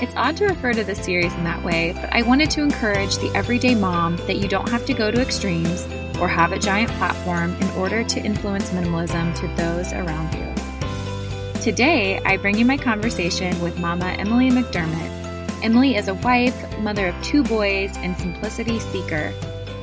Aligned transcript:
it's 0.00 0.16
odd 0.16 0.36
to 0.38 0.46
refer 0.46 0.72
to 0.72 0.82
this 0.82 1.04
series 1.04 1.34
in 1.34 1.44
that 1.44 1.62
way, 1.62 1.92
but 1.92 2.10
I 2.12 2.22
wanted 2.22 2.50
to 2.52 2.62
encourage 2.62 3.18
the 3.18 3.30
everyday 3.34 3.74
mom 3.74 4.16
that 4.26 4.38
you 4.38 4.48
don't 4.48 4.68
have 4.70 4.86
to 4.86 4.94
go 4.94 5.10
to 5.10 5.20
extremes 5.20 5.86
or 6.18 6.26
have 6.26 6.52
a 6.52 6.58
giant 6.58 6.90
platform 6.92 7.54
in 7.60 7.68
order 7.70 8.02
to 8.02 8.20
influence 8.20 8.70
minimalism 8.70 9.34
to 9.40 9.46
those 9.56 9.92
around 9.92 10.34
you. 10.34 11.60
Today, 11.60 12.18
I 12.24 12.38
bring 12.38 12.56
you 12.56 12.64
my 12.64 12.78
conversation 12.78 13.60
with 13.60 13.78
Mama 13.78 14.06
Emily 14.18 14.48
McDermott. 14.48 15.18
Emily 15.62 15.96
is 15.96 16.08
a 16.08 16.14
wife, 16.14 16.78
mother 16.78 17.08
of 17.08 17.22
two 17.22 17.42
boys, 17.42 17.94
and 17.98 18.16
simplicity 18.16 18.78
seeker. 18.78 19.34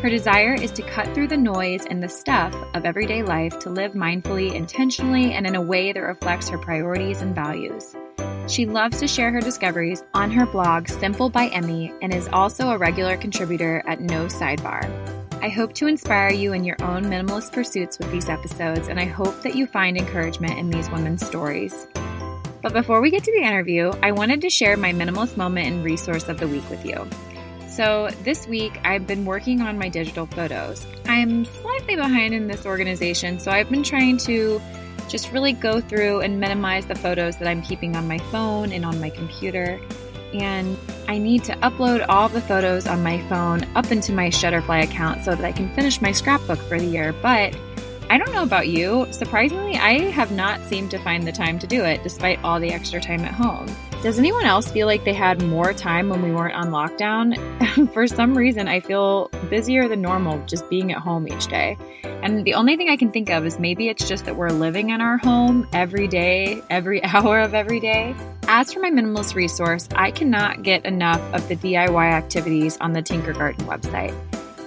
Her 0.01 0.09
desire 0.09 0.55
is 0.55 0.71
to 0.71 0.81
cut 0.81 1.13
through 1.13 1.27
the 1.27 1.37
noise 1.37 1.85
and 1.85 2.01
the 2.01 2.09
stuff 2.09 2.55
of 2.73 2.85
everyday 2.85 3.21
life 3.21 3.59
to 3.59 3.69
live 3.69 3.93
mindfully, 3.93 4.55
intentionally, 4.55 5.33
and 5.33 5.45
in 5.45 5.53
a 5.53 5.61
way 5.61 5.91
that 5.91 5.99
reflects 5.99 6.49
her 6.49 6.57
priorities 6.57 7.21
and 7.21 7.35
values. 7.35 7.95
She 8.47 8.65
loves 8.65 8.99
to 9.01 9.09
share 9.09 9.29
her 9.31 9.41
discoveries 9.41 10.03
on 10.13 10.31
her 10.31 10.45
blog, 10.45 10.87
Simple 10.87 11.29
by 11.29 11.47
Emmy, 11.47 11.93
and 12.01 12.13
is 12.13 12.29
also 12.31 12.69
a 12.69 12.77
regular 12.77 13.17
contributor 13.17 13.83
at 13.85 13.99
No 13.99 14.27
Sidebar. 14.27 14.89
I 15.41 15.49
hope 15.49 15.73
to 15.75 15.87
inspire 15.87 16.31
you 16.31 16.53
in 16.53 16.63
your 16.63 16.81
own 16.81 17.03
minimalist 17.03 17.51
pursuits 17.51 17.99
with 17.99 18.09
these 18.09 18.29
episodes, 18.29 18.87
and 18.87 19.01
I 19.01 19.05
hope 19.05 19.41
that 19.41 19.55
you 19.55 19.67
find 19.67 19.97
encouragement 19.97 20.57
in 20.57 20.69
these 20.69 20.89
women's 20.89 21.25
stories. 21.25 21.87
But 22.61 22.71
before 22.71 23.01
we 23.01 23.11
get 23.11 23.25
to 23.25 23.31
the 23.33 23.45
interview, 23.45 23.91
I 24.01 24.13
wanted 24.13 24.39
to 24.41 24.49
share 24.49 24.77
my 24.77 24.93
minimalist 24.93 25.35
moment 25.35 25.67
and 25.67 25.83
resource 25.83 26.29
of 26.29 26.39
the 26.39 26.47
week 26.47 26.67
with 26.69 26.85
you. 26.85 27.05
So, 27.67 28.09
this 28.23 28.47
week 28.47 28.79
I've 28.85 29.05
been 29.05 29.25
working 29.25 29.61
on 29.61 29.77
my 29.77 29.89
digital 29.89 30.25
photos. 30.25 30.87
I'm 31.05 31.43
slightly 31.43 31.97
behind 31.97 32.33
in 32.33 32.47
this 32.47 32.65
organization, 32.65 33.39
so 33.39 33.51
I've 33.51 33.69
been 33.69 33.83
trying 33.83 34.17
to 34.19 34.61
just 35.07 35.31
really 35.31 35.53
go 35.53 35.79
through 35.79 36.21
and 36.21 36.39
minimize 36.39 36.85
the 36.85 36.95
photos 36.95 37.37
that 37.37 37.47
I'm 37.47 37.61
keeping 37.61 37.95
on 37.95 38.07
my 38.07 38.17
phone 38.31 38.71
and 38.71 38.85
on 38.85 38.99
my 38.99 39.09
computer. 39.09 39.79
And 40.33 40.77
I 41.07 41.17
need 41.17 41.43
to 41.45 41.53
upload 41.57 42.05
all 42.09 42.27
the 42.29 42.41
photos 42.41 42.85
on 42.85 43.01
my 43.01 43.21
phone 43.29 43.63
up 43.75 43.91
into 43.91 44.11
my 44.11 44.27
Shutterfly 44.27 44.83
account 44.83 45.23
so 45.23 45.35
that 45.35 45.45
I 45.45 45.51
can 45.51 45.73
finish 45.73 46.01
my 46.01 46.11
scrapbook 46.11 46.59
for 46.59 46.79
the 46.79 46.85
year. 46.85 47.13
But 47.13 47.57
I 48.09 48.17
don't 48.17 48.33
know 48.33 48.43
about 48.43 48.67
you. 48.67 49.07
Surprisingly, 49.11 49.75
I 49.75 50.11
have 50.11 50.31
not 50.31 50.61
seemed 50.61 50.91
to 50.91 50.99
find 50.99 51.27
the 51.27 51.31
time 51.31 51.59
to 51.59 51.67
do 51.67 51.83
it 51.83 52.03
despite 52.03 52.43
all 52.43 52.59
the 52.59 52.71
extra 52.71 53.01
time 53.01 53.21
at 53.21 53.33
home. 53.33 53.67
Does 54.03 54.19
anyone 54.19 54.45
else 54.45 54.69
feel 54.71 54.85
like 54.85 55.03
they 55.05 55.13
had 55.13 55.41
more 55.41 55.73
time 55.73 56.07
when 56.07 56.21
we 56.21 56.31
weren't 56.31 56.53
on 56.53 56.67
lockdown? 56.69 57.35
For 57.93 58.05
some 58.05 58.37
reason, 58.37 58.67
I 58.67 58.79
feel 58.79 59.29
busier 59.49 59.87
than 59.87 60.03
normal 60.03 60.39
just 60.45 60.69
being 60.69 60.91
at 60.91 60.99
home 60.99 61.27
each 61.27 61.47
day. 61.47 61.77
And 62.03 62.45
the 62.45 62.53
only 62.53 62.77
thing 62.77 62.89
I 62.89 62.95
can 62.95 63.11
think 63.11 63.31
of 63.31 63.43
is 63.43 63.57
maybe 63.57 63.89
it's 63.89 64.07
just 64.07 64.25
that 64.25 64.35
we're 64.35 64.51
living 64.51 64.91
in 64.91 65.01
our 65.01 65.17
home 65.17 65.67
every 65.73 66.07
day, 66.07 66.61
every 66.69 67.03
hour 67.05 67.39
of 67.39 67.55
every 67.55 67.79
day. 67.79 68.15
As 68.47 68.71
for 68.71 68.81
my 68.81 68.91
minimalist 68.91 69.33
resource, 69.33 69.89
I 69.95 70.11
cannot 70.11 70.61
get 70.61 70.85
enough 70.85 71.21
of 71.33 71.47
the 71.47 71.55
DIY 71.55 72.11
activities 72.11 72.77
on 72.77 72.93
the 72.93 73.01
Tinkergarten 73.01 73.65
website. 73.65 74.15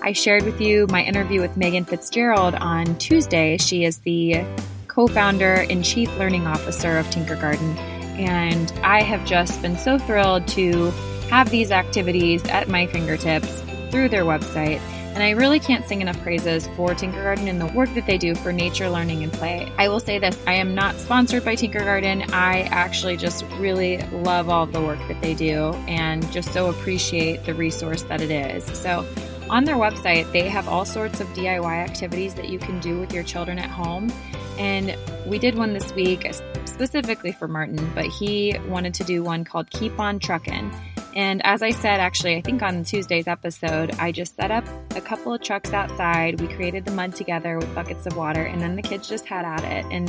I 0.02 0.12
shared 0.12 0.44
with 0.44 0.60
you 0.60 0.88
my 0.90 1.04
interview 1.04 1.40
with 1.40 1.54
Meghan 1.54 1.86
Fitzgerald 1.86 2.56
on 2.56 2.96
Tuesday. 2.96 3.58
She 3.58 3.84
is 3.84 3.98
the 3.98 4.44
co 4.88 5.06
founder 5.06 5.66
and 5.70 5.84
chief 5.84 6.10
learning 6.18 6.48
officer 6.48 6.98
of 6.98 7.06
Tinkergarten 7.06 7.89
and 8.20 8.70
I 8.82 9.02
have 9.02 9.24
just 9.24 9.62
been 9.62 9.78
so 9.78 9.98
thrilled 9.98 10.46
to 10.48 10.90
have 11.30 11.48
these 11.48 11.70
activities 11.70 12.44
at 12.48 12.68
my 12.68 12.86
fingertips 12.86 13.62
through 13.90 14.10
their 14.10 14.24
website. 14.24 14.78
And 15.14 15.22
I 15.22 15.30
really 15.30 15.58
can't 15.58 15.86
sing 15.86 16.02
enough 16.02 16.20
praises 16.20 16.68
for 16.76 16.90
Tinkergarten 16.90 17.48
and 17.48 17.58
the 17.58 17.66
work 17.66 17.92
that 17.94 18.06
they 18.06 18.18
do 18.18 18.34
for 18.34 18.52
nature 18.52 18.90
learning 18.90 19.22
and 19.22 19.32
play. 19.32 19.72
I 19.78 19.88
will 19.88 20.00
say 20.00 20.18
this 20.18 20.38
I 20.46 20.52
am 20.52 20.74
not 20.74 20.96
sponsored 20.96 21.46
by 21.46 21.56
Tinkergarten. 21.56 22.30
I 22.32 22.60
actually 22.70 23.16
just 23.16 23.44
really 23.56 23.98
love 24.12 24.50
all 24.50 24.66
the 24.66 24.82
work 24.82 25.00
that 25.08 25.20
they 25.22 25.32
do 25.32 25.72
and 25.88 26.30
just 26.30 26.52
so 26.52 26.68
appreciate 26.68 27.44
the 27.44 27.54
resource 27.54 28.02
that 28.02 28.20
it 28.20 28.30
is. 28.30 28.64
So, 28.78 29.06
on 29.48 29.64
their 29.64 29.76
website, 29.76 30.30
they 30.30 30.48
have 30.48 30.68
all 30.68 30.84
sorts 30.84 31.20
of 31.20 31.26
DIY 31.28 31.64
activities 31.64 32.34
that 32.34 32.50
you 32.50 32.58
can 32.58 32.78
do 32.80 33.00
with 33.00 33.12
your 33.12 33.24
children 33.24 33.58
at 33.58 33.70
home. 33.70 34.12
And 34.58 34.94
we 35.26 35.38
did 35.38 35.56
one 35.56 35.72
this 35.72 35.92
week 35.94 36.24
specifically 36.64 37.32
for 37.32 37.48
Martin, 37.48 37.90
but 37.94 38.06
he 38.06 38.56
wanted 38.68 38.94
to 38.94 39.04
do 39.04 39.22
one 39.22 39.44
called 39.44 39.70
Keep 39.70 39.98
On 39.98 40.18
Truckin'. 40.18 40.72
And 41.16 41.44
as 41.44 41.60
I 41.60 41.70
said, 41.70 41.98
actually, 41.98 42.36
I 42.36 42.40
think 42.40 42.62
on 42.62 42.84
Tuesday's 42.84 43.26
episode, 43.26 43.96
I 43.98 44.12
just 44.12 44.36
set 44.36 44.52
up 44.52 44.64
a 44.94 45.00
couple 45.00 45.34
of 45.34 45.42
trucks 45.42 45.72
outside. 45.72 46.40
We 46.40 46.46
created 46.46 46.84
the 46.84 46.92
mud 46.92 47.16
together 47.16 47.58
with 47.58 47.74
buckets 47.74 48.06
of 48.06 48.16
water, 48.16 48.42
and 48.42 48.60
then 48.60 48.76
the 48.76 48.82
kids 48.82 49.08
just 49.08 49.26
had 49.26 49.44
at 49.44 49.64
it. 49.64 49.84
And 49.90 50.08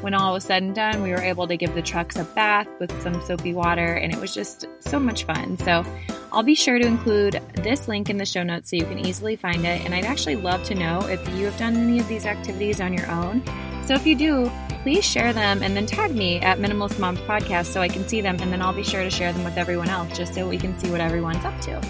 when 0.00 0.14
all 0.14 0.32
was 0.32 0.44
said 0.44 0.62
and 0.62 0.74
done, 0.74 1.02
we 1.02 1.10
were 1.10 1.20
able 1.20 1.46
to 1.48 1.56
give 1.56 1.74
the 1.74 1.82
trucks 1.82 2.16
a 2.16 2.24
bath 2.24 2.68
with 2.80 2.98
some 3.02 3.20
soapy 3.26 3.52
water, 3.52 3.94
and 3.94 4.10
it 4.10 4.18
was 4.18 4.32
just 4.32 4.66
so 4.80 4.98
much 4.98 5.24
fun. 5.24 5.58
So 5.58 5.84
I'll 6.32 6.42
be 6.42 6.54
sure 6.54 6.78
to 6.78 6.86
include 6.86 7.42
this 7.54 7.86
link 7.86 8.08
in 8.08 8.16
the 8.16 8.26
show 8.26 8.42
notes 8.42 8.70
so 8.70 8.76
you 8.76 8.84
can 8.84 8.98
easily 8.98 9.36
find 9.36 9.66
it. 9.66 9.84
And 9.84 9.94
I'd 9.94 10.06
actually 10.06 10.36
love 10.36 10.64
to 10.64 10.74
know 10.74 11.00
if 11.08 11.26
you 11.36 11.44
have 11.44 11.58
done 11.58 11.76
any 11.76 11.98
of 11.98 12.08
these 12.08 12.24
activities 12.24 12.80
on 12.80 12.94
your 12.94 13.10
own. 13.10 13.42
So 13.84 13.94
if 13.94 14.06
you 14.06 14.14
do, 14.14 14.50
please 14.82 15.04
share 15.04 15.32
them 15.32 15.62
and 15.62 15.76
then 15.76 15.86
tag 15.86 16.14
me 16.14 16.40
at 16.40 16.58
Minimalist 16.58 16.98
Moms 16.98 17.20
Podcast 17.20 17.66
so 17.66 17.80
I 17.80 17.88
can 17.88 18.06
see 18.06 18.20
them, 18.20 18.36
and 18.40 18.52
then 18.52 18.62
I'll 18.62 18.72
be 18.72 18.82
sure 18.82 19.02
to 19.02 19.10
share 19.10 19.32
them 19.32 19.44
with 19.44 19.56
everyone 19.56 19.88
else 19.88 20.16
just 20.16 20.34
so 20.34 20.48
we 20.48 20.58
can 20.58 20.78
see 20.78 20.90
what 20.90 21.00
everyone's 21.00 21.44
up 21.44 21.60
to. 21.62 21.80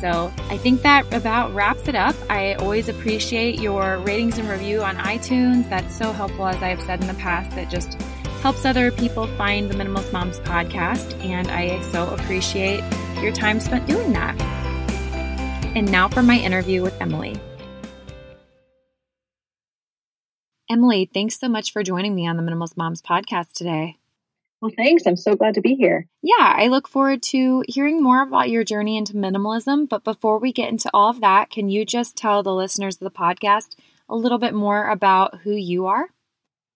So 0.00 0.32
I 0.48 0.56
think 0.56 0.80
that 0.82 1.12
about 1.12 1.54
wraps 1.54 1.86
it 1.86 1.94
up. 1.94 2.16
I 2.30 2.54
always 2.54 2.88
appreciate 2.88 3.60
your 3.60 3.98
ratings 3.98 4.38
and 4.38 4.48
review 4.48 4.82
on 4.82 4.96
iTunes. 4.96 5.68
That's 5.68 5.94
so 5.94 6.12
helpful, 6.12 6.46
as 6.46 6.62
I 6.62 6.68
have 6.68 6.80
said 6.80 7.02
in 7.02 7.06
the 7.06 7.14
past, 7.14 7.50
that 7.50 7.68
just 7.68 8.00
helps 8.40 8.64
other 8.64 8.90
people 8.90 9.26
find 9.36 9.70
the 9.70 9.74
Minimalist 9.74 10.12
Moms 10.12 10.40
podcast. 10.40 11.22
And 11.22 11.48
I 11.48 11.80
so 11.82 12.08
appreciate 12.08 12.82
your 13.20 13.32
time 13.32 13.60
spent 13.60 13.86
doing 13.86 14.14
that. 14.14 14.40
And 15.76 15.92
now 15.92 16.08
for 16.08 16.22
my 16.22 16.38
interview 16.38 16.82
with 16.82 16.98
Emily. 17.00 17.38
Emily, 20.70 21.10
thanks 21.12 21.36
so 21.36 21.48
much 21.48 21.72
for 21.72 21.82
joining 21.82 22.14
me 22.14 22.28
on 22.28 22.36
the 22.36 22.44
Minimalist 22.44 22.76
Moms 22.76 23.02
podcast 23.02 23.54
today. 23.54 23.98
Well, 24.62 24.70
thanks. 24.76 25.04
I'm 25.04 25.16
so 25.16 25.34
glad 25.34 25.54
to 25.54 25.60
be 25.60 25.74
here. 25.74 26.06
Yeah, 26.22 26.54
I 26.56 26.68
look 26.68 26.86
forward 26.86 27.24
to 27.24 27.64
hearing 27.66 28.00
more 28.00 28.22
about 28.22 28.50
your 28.50 28.62
journey 28.62 28.96
into 28.96 29.14
minimalism. 29.14 29.88
But 29.88 30.04
before 30.04 30.38
we 30.38 30.52
get 30.52 30.68
into 30.68 30.88
all 30.94 31.10
of 31.10 31.20
that, 31.22 31.50
can 31.50 31.70
you 31.70 31.84
just 31.84 32.14
tell 32.14 32.44
the 32.44 32.54
listeners 32.54 32.94
of 32.94 33.00
the 33.00 33.10
podcast 33.10 33.74
a 34.08 34.14
little 34.14 34.38
bit 34.38 34.54
more 34.54 34.88
about 34.88 35.40
who 35.42 35.50
you 35.50 35.86
are? 35.86 36.10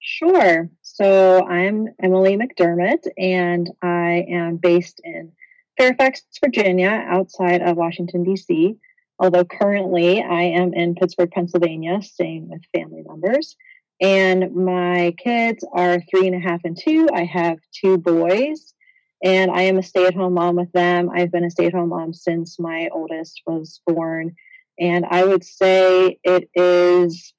Sure. 0.00 0.69
So 0.82 1.47
I'm 1.47 1.87
Emily 2.03 2.37
McDermott, 2.37 3.06
and 3.16 3.71
I 3.81 4.26
am 4.28 4.56
based 4.56 5.00
in 5.05 5.31
Fairfax, 5.78 6.22
Virginia, 6.44 6.88
outside 6.88 7.62
of 7.62 7.76
Washington, 7.76 8.25
D.C. 8.25 8.75
Although 9.21 9.44
currently 9.44 10.21
I 10.21 10.43
am 10.43 10.75
in 10.75 10.97
Pittsburgh, 10.97 11.31
Pennsylvania, 11.31 12.03
staying 12.03 12.49
with 12.49 12.62
family 12.75 13.05
members. 13.06 13.55
And 14.00 14.55
my 14.55 15.15
kids 15.19 15.65
are 15.72 16.00
three 16.00 16.27
and 16.27 16.34
a 16.37 16.41
half 16.41 16.60
and 16.65 16.77
two. 16.77 17.09
I 17.12 17.25
have 17.25 17.58
two 17.73 17.99
boys, 17.99 18.75
and 19.23 19.50
I 19.50 19.62
am 19.62 19.79
a 19.79 19.82
stay 19.82 20.06
at 20.06 20.14
home 20.14 20.35
mom 20.35 20.56
with 20.56 20.73
them. 20.73 21.11
I've 21.11 21.31
been 21.31 21.44
a 21.44 21.50
stay 21.50 21.67
at 21.67 21.75
home 21.75 21.91
mom 21.91 22.12
since 22.12 22.58
my 22.58 22.88
oldest 22.93 23.43
was 23.46 23.81
born. 23.87 24.35
And 24.79 25.06
I 25.08 25.25
would 25.25 25.44
say 25.44 26.19
it 26.25 26.50
is 26.55 27.32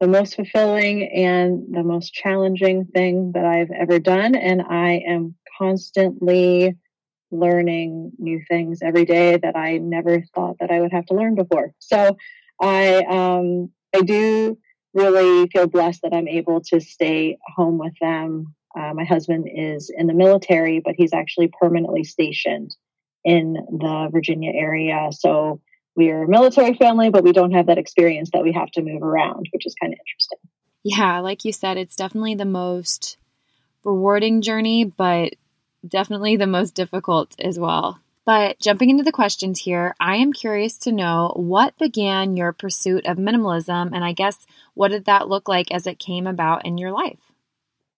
the 0.00 0.08
most 0.08 0.34
fulfilling 0.34 1.08
and 1.12 1.62
the 1.70 1.82
most 1.84 2.12
challenging 2.12 2.86
thing 2.86 3.32
that 3.32 3.44
I've 3.44 3.70
ever 3.70 3.98
done. 3.98 4.34
And 4.34 4.62
I 4.62 5.02
am 5.06 5.36
constantly 5.58 6.74
learning 7.30 8.12
new 8.18 8.42
things 8.48 8.80
every 8.82 9.04
day 9.04 9.36
that 9.36 9.56
I 9.56 9.78
never 9.78 10.22
thought 10.34 10.56
that 10.60 10.70
I 10.70 10.80
would 10.80 10.92
have 10.92 11.06
to 11.06 11.14
learn 11.14 11.34
before. 11.34 11.72
So 11.78 12.16
I 12.60 13.04
um, 13.08 13.70
I 13.94 14.02
do 14.02 14.58
really 14.94 15.48
feel 15.48 15.66
blessed 15.66 16.02
that 16.02 16.12
I'm 16.12 16.28
able 16.28 16.60
to 16.68 16.80
stay 16.80 17.38
home 17.56 17.78
with 17.78 17.94
them. 18.00 18.54
Uh, 18.76 18.92
my 18.94 19.04
husband 19.04 19.48
is 19.52 19.92
in 19.94 20.06
the 20.06 20.14
military, 20.14 20.80
but 20.80 20.94
he's 20.96 21.12
actually 21.12 21.50
permanently 21.60 22.04
stationed 22.04 22.74
in 23.24 23.54
the 23.54 24.08
Virginia 24.10 24.52
area. 24.54 25.08
So 25.12 25.60
we're 25.94 26.24
a 26.24 26.28
military 26.28 26.74
family, 26.74 27.10
but 27.10 27.24
we 27.24 27.32
don't 27.32 27.52
have 27.52 27.66
that 27.66 27.78
experience 27.78 28.30
that 28.32 28.42
we 28.42 28.52
have 28.52 28.70
to 28.72 28.82
move 28.82 29.02
around, 29.02 29.46
which 29.52 29.66
is 29.66 29.74
kind 29.80 29.92
of 29.92 29.98
interesting. 29.98 30.38
Yeah, 30.84 31.20
like 31.20 31.44
you 31.44 31.52
said, 31.52 31.76
it's 31.76 31.94
definitely 31.94 32.34
the 32.34 32.44
most 32.44 33.18
rewarding 33.84 34.42
journey, 34.42 34.84
but 34.84 35.34
definitely 35.86 36.36
the 36.36 36.46
most 36.46 36.74
difficult 36.74 37.34
as 37.38 37.58
well. 37.58 38.00
But 38.24 38.60
jumping 38.60 38.90
into 38.90 39.02
the 39.02 39.10
questions 39.12 39.60
here, 39.60 39.94
I 39.98 40.16
am 40.16 40.32
curious 40.32 40.78
to 40.78 40.92
know 40.92 41.32
what 41.34 41.76
began 41.78 42.36
your 42.36 42.52
pursuit 42.52 43.04
of 43.06 43.16
minimalism, 43.16 43.90
and 43.92 44.04
I 44.04 44.12
guess 44.12 44.46
what 44.74 44.92
did 44.92 45.06
that 45.06 45.28
look 45.28 45.48
like 45.48 45.72
as 45.72 45.86
it 45.86 45.98
came 45.98 46.26
about 46.26 46.64
in 46.64 46.78
your 46.78 46.92
life? 46.92 47.18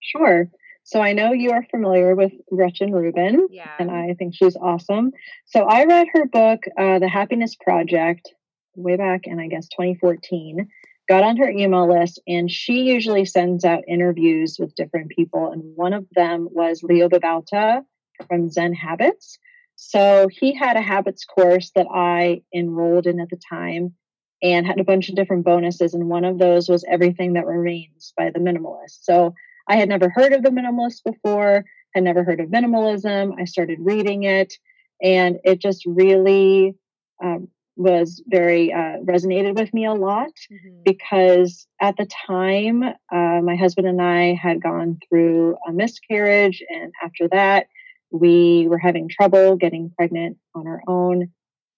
Sure. 0.00 0.48
So 0.82 1.00
I 1.00 1.12
know 1.12 1.32
you 1.32 1.52
are 1.52 1.66
familiar 1.70 2.14
with 2.14 2.32
Gretchen 2.54 2.92
Rubin, 2.92 3.48
yeah. 3.50 3.70
and 3.78 3.90
I 3.90 4.14
think 4.18 4.34
she's 4.34 4.56
awesome. 4.56 5.12
So 5.46 5.64
I 5.64 5.84
read 5.84 6.08
her 6.12 6.26
book, 6.26 6.60
uh, 6.78 6.98
The 6.98 7.08
Happiness 7.08 7.54
Project, 7.54 8.32
way 8.76 8.96
back 8.96 9.22
in, 9.24 9.40
I 9.40 9.48
guess, 9.48 9.68
2014. 9.68 10.68
Got 11.08 11.22
on 11.22 11.36
her 11.38 11.48
email 11.48 11.88
list, 11.88 12.20
and 12.26 12.50
she 12.50 12.84
usually 12.84 13.24
sends 13.24 13.64
out 13.64 13.84
interviews 13.88 14.56
with 14.58 14.74
different 14.74 15.10
people. 15.10 15.52
And 15.52 15.62
one 15.74 15.92
of 15.92 16.06
them 16.14 16.48
was 16.50 16.82
Leo 16.82 17.08
Babauta 17.08 17.82
from 18.28 18.50
Zen 18.50 18.72
Habits. 18.72 19.38
So 19.76 20.28
he 20.30 20.54
had 20.54 20.76
a 20.76 20.82
habits 20.82 21.24
course 21.24 21.70
that 21.74 21.86
I 21.92 22.42
enrolled 22.54 23.06
in 23.06 23.20
at 23.20 23.30
the 23.30 23.40
time 23.50 23.94
and 24.42 24.66
had 24.66 24.78
a 24.78 24.84
bunch 24.84 25.08
of 25.08 25.16
different 25.16 25.44
bonuses. 25.44 25.94
And 25.94 26.08
one 26.08 26.24
of 26.24 26.38
those 26.38 26.68
was 26.68 26.84
Everything 26.88 27.32
That 27.32 27.46
Remains 27.46 28.12
by 28.16 28.30
the 28.30 28.40
Minimalist. 28.40 28.98
So 29.02 29.34
I 29.68 29.76
had 29.76 29.88
never 29.88 30.10
heard 30.10 30.32
of 30.32 30.42
the 30.42 30.50
Minimalist 30.50 31.02
before, 31.04 31.64
had 31.94 32.04
never 32.04 32.24
heard 32.24 32.40
of 32.40 32.48
minimalism. 32.48 33.32
I 33.40 33.44
started 33.44 33.78
reading 33.80 34.24
it, 34.24 34.54
and 35.02 35.38
it 35.44 35.60
just 35.60 35.84
really 35.86 36.74
um, 37.22 37.48
was 37.76 38.22
very 38.26 38.72
uh, 38.72 38.98
resonated 39.04 39.56
with 39.56 39.72
me 39.72 39.86
a 39.86 39.94
lot 39.94 40.32
mm-hmm. 40.52 40.82
because 40.84 41.66
at 41.80 41.96
the 41.96 42.06
time, 42.26 42.82
uh, 42.82 43.40
my 43.42 43.56
husband 43.56 43.86
and 43.86 44.02
I 44.02 44.34
had 44.34 44.62
gone 44.62 44.98
through 45.08 45.56
a 45.66 45.72
miscarriage, 45.72 46.62
and 46.68 46.92
after 47.02 47.28
that, 47.28 47.66
we 48.14 48.68
were 48.68 48.78
having 48.78 49.08
trouble 49.08 49.56
getting 49.56 49.90
pregnant 49.90 50.38
on 50.54 50.68
our 50.68 50.80
own. 50.86 51.32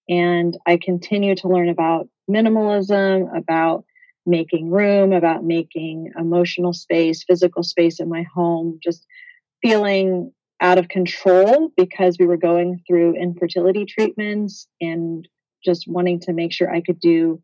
And 0.06 0.56
I 0.66 0.76
continue 0.76 1.34
to 1.36 1.48
learn 1.48 1.70
about 1.70 2.08
minimalism, 2.30 3.34
about 3.34 3.84
making 4.26 4.70
room, 4.70 5.12
about 5.12 5.44
making 5.44 6.12
emotional 6.18 6.74
space, 6.74 7.24
physical 7.24 7.62
space 7.62 8.00
in 8.00 8.10
my 8.10 8.26
home, 8.34 8.78
just 8.82 9.06
feeling 9.62 10.30
out 10.60 10.76
of 10.76 10.88
control 10.88 11.72
because 11.74 12.18
we 12.18 12.26
were 12.26 12.36
going 12.36 12.82
through 12.86 13.14
infertility 13.14 13.86
treatments 13.86 14.68
and 14.80 15.26
just 15.64 15.86
wanting 15.88 16.20
to 16.20 16.34
make 16.34 16.52
sure 16.52 16.70
I 16.70 16.82
could 16.82 17.00
do 17.00 17.40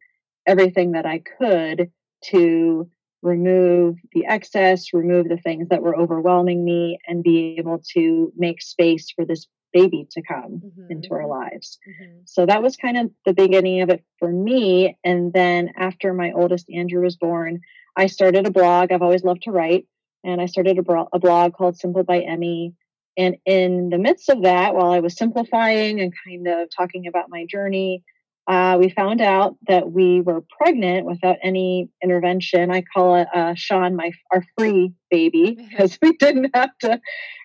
everything 0.47 0.93
that 0.93 1.07
I 1.07 1.23
could 1.39 1.91
to 2.25 2.91
remove 3.23 3.97
the 4.13 4.27
excess, 4.27 4.93
remove 4.93 5.29
the 5.29 5.37
things 5.37 5.69
that 5.69 5.83
were 5.83 5.97
overwhelming 5.97 6.65
me, 6.65 6.99
and 7.07 7.23
be 7.23 7.57
able 7.59 7.81
to 7.95 8.33
make 8.37 8.61
space 8.61 9.11
for 9.11 9.25
this 9.25 9.47
baby 9.73 10.07
to 10.11 10.23
come 10.23 10.61
mm-hmm. 10.65 10.91
into 10.91 11.13
our 11.13 11.27
lives. 11.27 11.79
Mm-hmm. 11.89 12.19
So 12.27 12.45
that 12.47 12.63
was 12.63 12.77
kind 12.77 12.99
of 12.99 13.11
the 13.25 13.33
beginning 13.33 13.81
of 13.81 13.89
it 13.89 14.05
for 14.19 14.31
me. 14.31 14.99
And 15.03 15.33
then 15.33 15.71
after 15.77 16.13
my 16.13 16.33
oldest 16.33 16.69
Andrew 16.69 17.03
was 17.03 17.17
born, 17.17 17.61
I 17.97 18.07
started 18.07 18.47
a 18.47 18.51
blog. 18.51 18.93
I've 18.93 19.03
always 19.03 19.25
loved 19.25 19.43
to 19.43 19.51
write, 19.51 19.87
and 20.25 20.41
I 20.41 20.47
started 20.47 20.79
a, 20.79 20.83
bro- 20.83 21.09
a 21.13 21.19
blog 21.19 21.55
called 21.55 21.79
Simple 21.79 22.03
by 22.03 22.21
Emmy. 22.21 22.75
And 23.17 23.37
in 23.45 23.91
the 23.91 23.99
midst 23.99 24.31
of 24.31 24.43
that, 24.43 24.75
while 24.75 24.91
I 24.91 25.01
was 25.01 25.17
simplifying 25.17 26.01
and 26.01 26.13
kind 26.27 26.49
of 26.49 26.69
talking 26.75 27.07
about 27.07 27.31
my 27.31 27.45
journey, 27.47 28.03
uh, 28.47 28.77
we 28.79 28.91
found 28.91 29.21
out 29.21 29.57
that 29.69 29.93
we 29.93 30.21
were 30.21 30.43
pregnant 30.59 31.07
without 31.07 31.37
any 31.43 31.89
intervention. 32.03 32.73
I 32.73 32.83
call 32.83 33.17
it 33.17 33.29
uh, 33.33 33.55
Sean, 33.55 33.95
my 33.95 34.13
our 34.33 34.45
free 34.59 34.93
baby, 35.11 35.57
because 35.71 35.99
we 36.03 36.17
didn't 36.17 36.51
have 36.55 36.77
to 36.81 37.01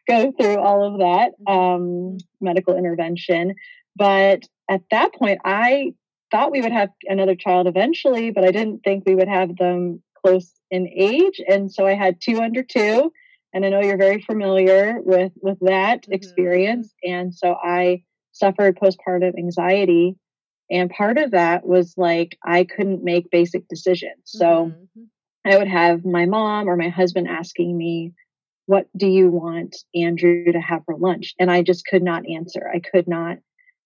go 0.08 0.32
through 0.32 0.58
all 0.58 0.84
of 0.84 1.00
that 1.00 1.34
mm-hmm. 1.48 1.54
um, 1.54 2.18
medical 2.42 2.76
intervention. 2.76 3.54
But 3.96 4.44
at 4.70 4.82
that 4.92 5.14
point, 5.14 5.40
I 5.46 5.94
thought 6.32 6.52
we 6.52 6.62
would 6.62 6.72
have 6.72 6.90
another 7.04 7.36
child 7.36 7.68
eventually, 7.68 8.32
but 8.32 8.44
I 8.44 8.52
didn't 8.52 8.80
think 8.84 9.04
we 9.06 9.16
would 9.16 9.30
have 9.30 9.56
them 9.56 10.02
close 10.26 10.52
in 10.72 10.88
age. 10.88 11.40
And 11.48 11.72
so 11.72 11.86
I 11.86 11.94
had 11.94 12.20
two 12.20 12.42
under 12.42 12.64
two, 12.64 13.14
and 13.54 13.66
I 13.66 13.70
know 13.70 13.82
you're 13.82 13.98
very 13.98 14.22
familiar 14.22 15.00
with 15.02 15.32
with 15.42 15.60
that 15.62 16.02
mm-hmm. 16.02 16.14
experience. 16.14 16.92
And 17.04 17.36
so 17.36 17.56
I 17.64 18.02
suffered 18.32 18.80
postpartum 18.80 19.38
anxiety 19.38 20.16
and 20.70 20.90
part 20.90 21.18
of 21.18 21.32
that 21.32 21.66
was 21.66 21.94
like, 21.98 22.38
I 22.44 22.64
couldn't 22.64 23.04
make 23.04 23.32
basic 23.32 23.68
decisions. 23.68 24.20
So 24.26 24.46
mm-hmm. 24.46 25.04
I 25.46 25.58
would 25.58 25.68
have 25.68 26.06
my 26.06 26.26
mom 26.26 26.68
or 26.68 26.76
my 26.76 26.90
husband 26.90 27.28
asking 27.28 27.78
me, 27.78 28.14
What 28.66 28.88
do 28.96 29.08
you 29.08 29.30
want 29.30 29.78
Andrew 29.96 30.52
to 30.52 30.60
have 30.60 30.84
for 30.86 30.98
lunch? 30.98 31.36
And 31.40 31.50
I 31.50 31.62
just 31.62 31.86
could 31.86 32.04
not 32.04 32.30
answer. 32.30 32.70
I 32.74 32.80
could 32.80 33.08
not 33.08 33.38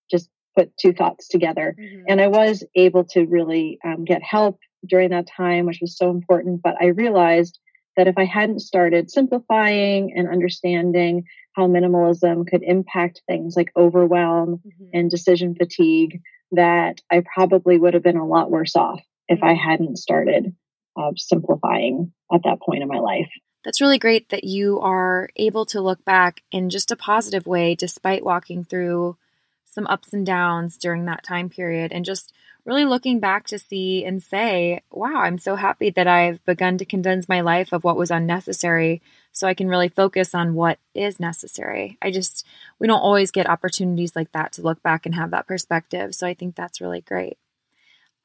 just 0.10 0.30
put 0.58 0.76
two 0.78 0.94
thoughts 0.94 1.28
together. 1.28 1.76
Mm-hmm. 1.80 2.04
And 2.08 2.22
I 2.22 2.28
was 2.28 2.64
able 2.76 3.04
to 3.06 3.26
really 3.26 3.78
um, 3.86 4.04
get 4.04 4.24
help 4.24 4.60
during 4.86 5.12
that 5.12 5.28
time, 5.28 5.66
which 5.66 5.80
was 5.82 5.98
so 5.98 6.10
important. 6.10 6.62
But 6.64 6.76
I 6.82 6.88
realized 6.88 7.60
that 7.98 8.08
if 8.08 8.18
I 8.18 8.26
hadn't 8.26 8.62
started 8.62 9.12
simplifying 9.12 10.14
and 10.16 10.28
understanding 10.28 11.26
how 11.54 11.68
minimalism 11.68 12.48
could 12.48 12.64
impact 12.64 13.22
things 13.28 13.56
like 13.56 13.72
overwhelm 13.76 14.62
mm-hmm. 14.66 14.86
and 14.94 15.12
decision 15.12 15.56
fatigue, 15.56 16.22
that 16.52 17.02
I 17.10 17.24
probably 17.34 17.78
would 17.78 17.94
have 17.94 18.04
been 18.04 18.18
a 18.18 18.28
lot 18.28 18.52
worse 18.52 18.76
off 18.76 19.02
if 19.28 19.42
I 19.44 19.54
hadn't 19.54 19.98
started 19.98 20.56
uh, 20.98 21.12
simplifying 21.16 22.12
at 22.34 22.42
that 22.44 22.60
point 22.62 22.82
in 22.84 22.88
my 22.88 23.00
life. 23.00 23.30
That's 23.64 23.82
really 23.82 24.00
great 24.00 24.30
that 24.30 24.44
you 24.44 24.80
are 24.80 25.30
able 25.36 25.66
to 25.68 25.82
look 25.82 26.04
back 26.04 26.42
in 26.52 26.70
just 26.70 26.92
a 26.92 26.96
positive 26.96 27.46
way 27.46 27.76
despite 27.76 28.26
walking 28.26 28.64
through 28.64 29.18
some 29.66 29.88
ups 29.88 30.14
and 30.14 30.26
downs 30.26 30.78
during 30.78 31.06
that 31.06 31.24
time 31.24 31.50
period 31.50 31.92
and 31.92 32.04
just 32.04 32.34
really 32.66 32.86
looking 32.86 33.20
back 33.20 33.48
to 33.48 33.60
see 33.60 34.04
and 34.04 34.22
say, 34.22 34.82
wow, 34.92 35.22
I'm 35.22 35.38
so 35.38 35.56
happy 35.56 35.90
that 35.92 36.08
I've 36.08 36.44
begun 36.46 36.78
to 36.80 36.86
condense 36.86 37.30
my 37.30 37.42
life 37.42 37.72
of 37.72 37.84
what 37.84 37.98
was 37.98 38.12
unnecessary 38.12 39.02
so 39.32 39.48
I 39.48 39.54
can 39.54 39.68
really 39.68 39.90
focus 39.90 40.36
on 40.36 40.54
what 40.54 40.80
is 40.94 41.20
necessary. 41.20 41.98
I 42.02 42.12
just, 42.12 42.46
we 42.80 42.88
don't 42.88 43.00
always 43.00 43.32
get 43.32 43.50
opportunities 43.50 44.16
like 44.16 44.32
that 44.34 44.52
to 44.54 44.62
look 44.62 44.82
back 44.84 45.06
and 45.06 45.16
have 45.16 45.32
that 45.32 45.48
perspective. 45.48 46.14
So 46.16 46.28
I 46.28 46.34
think 46.34 46.56
that's 46.56 46.82
really 46.82 47.02
great. 47.02 47.38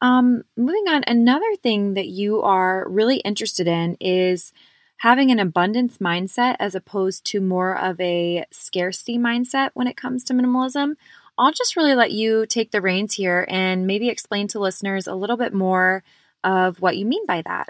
Um, 0.00 0.44
moving 0.56 0.88
on, 0.88 1.04
another 1.06 1.56
thing 1.62 1.94
that 1.94 2.08
you 2.08 2.42
are 2.42 2.86
really 2.88 3.16
interested 3.18 3.66
in 3.66 3.96
is 4.00 4.52
having 4.98 5.30
an 5.30 5.38
abundance 5.38 5.98
mindset 5.98 6.56
as 6.58 6.74
opposed 6.74 7.24
to 7.26 7.40
more 7.40 7.76
of 7.76 8.00
a 8.00 8.44
scarcity 8.50 9.18
mindset 9.18 9.70
when 9.74 9.86
it 9.86 9.96
comes 9.96 10.24
to 10.24 10.34
minimalism. 10.34 10.94
I'll 11.38 11.52
just 11.52 11.76
really 11.76 11.94
let 11.94 12.12
you 12.12 12.46
take 12.46 12.70
the 12.70 12.80
reins 12.80 13.14
here 13.14 13.46
and 13.48 13.86
maybe 13.86 14.08
explain 14.08 14.48
to 14.48 14.58
listeners 14.58 15.06
a 15.06 15.14
little 15.14 15.36
bit 15.36 15.52
more 15.52 16.02
of 16.42 16.80
what 16.80 16.96
you 16.96 17.04
mean 17.04 17.26
by 17.26 17.42
that. 17.42 17.68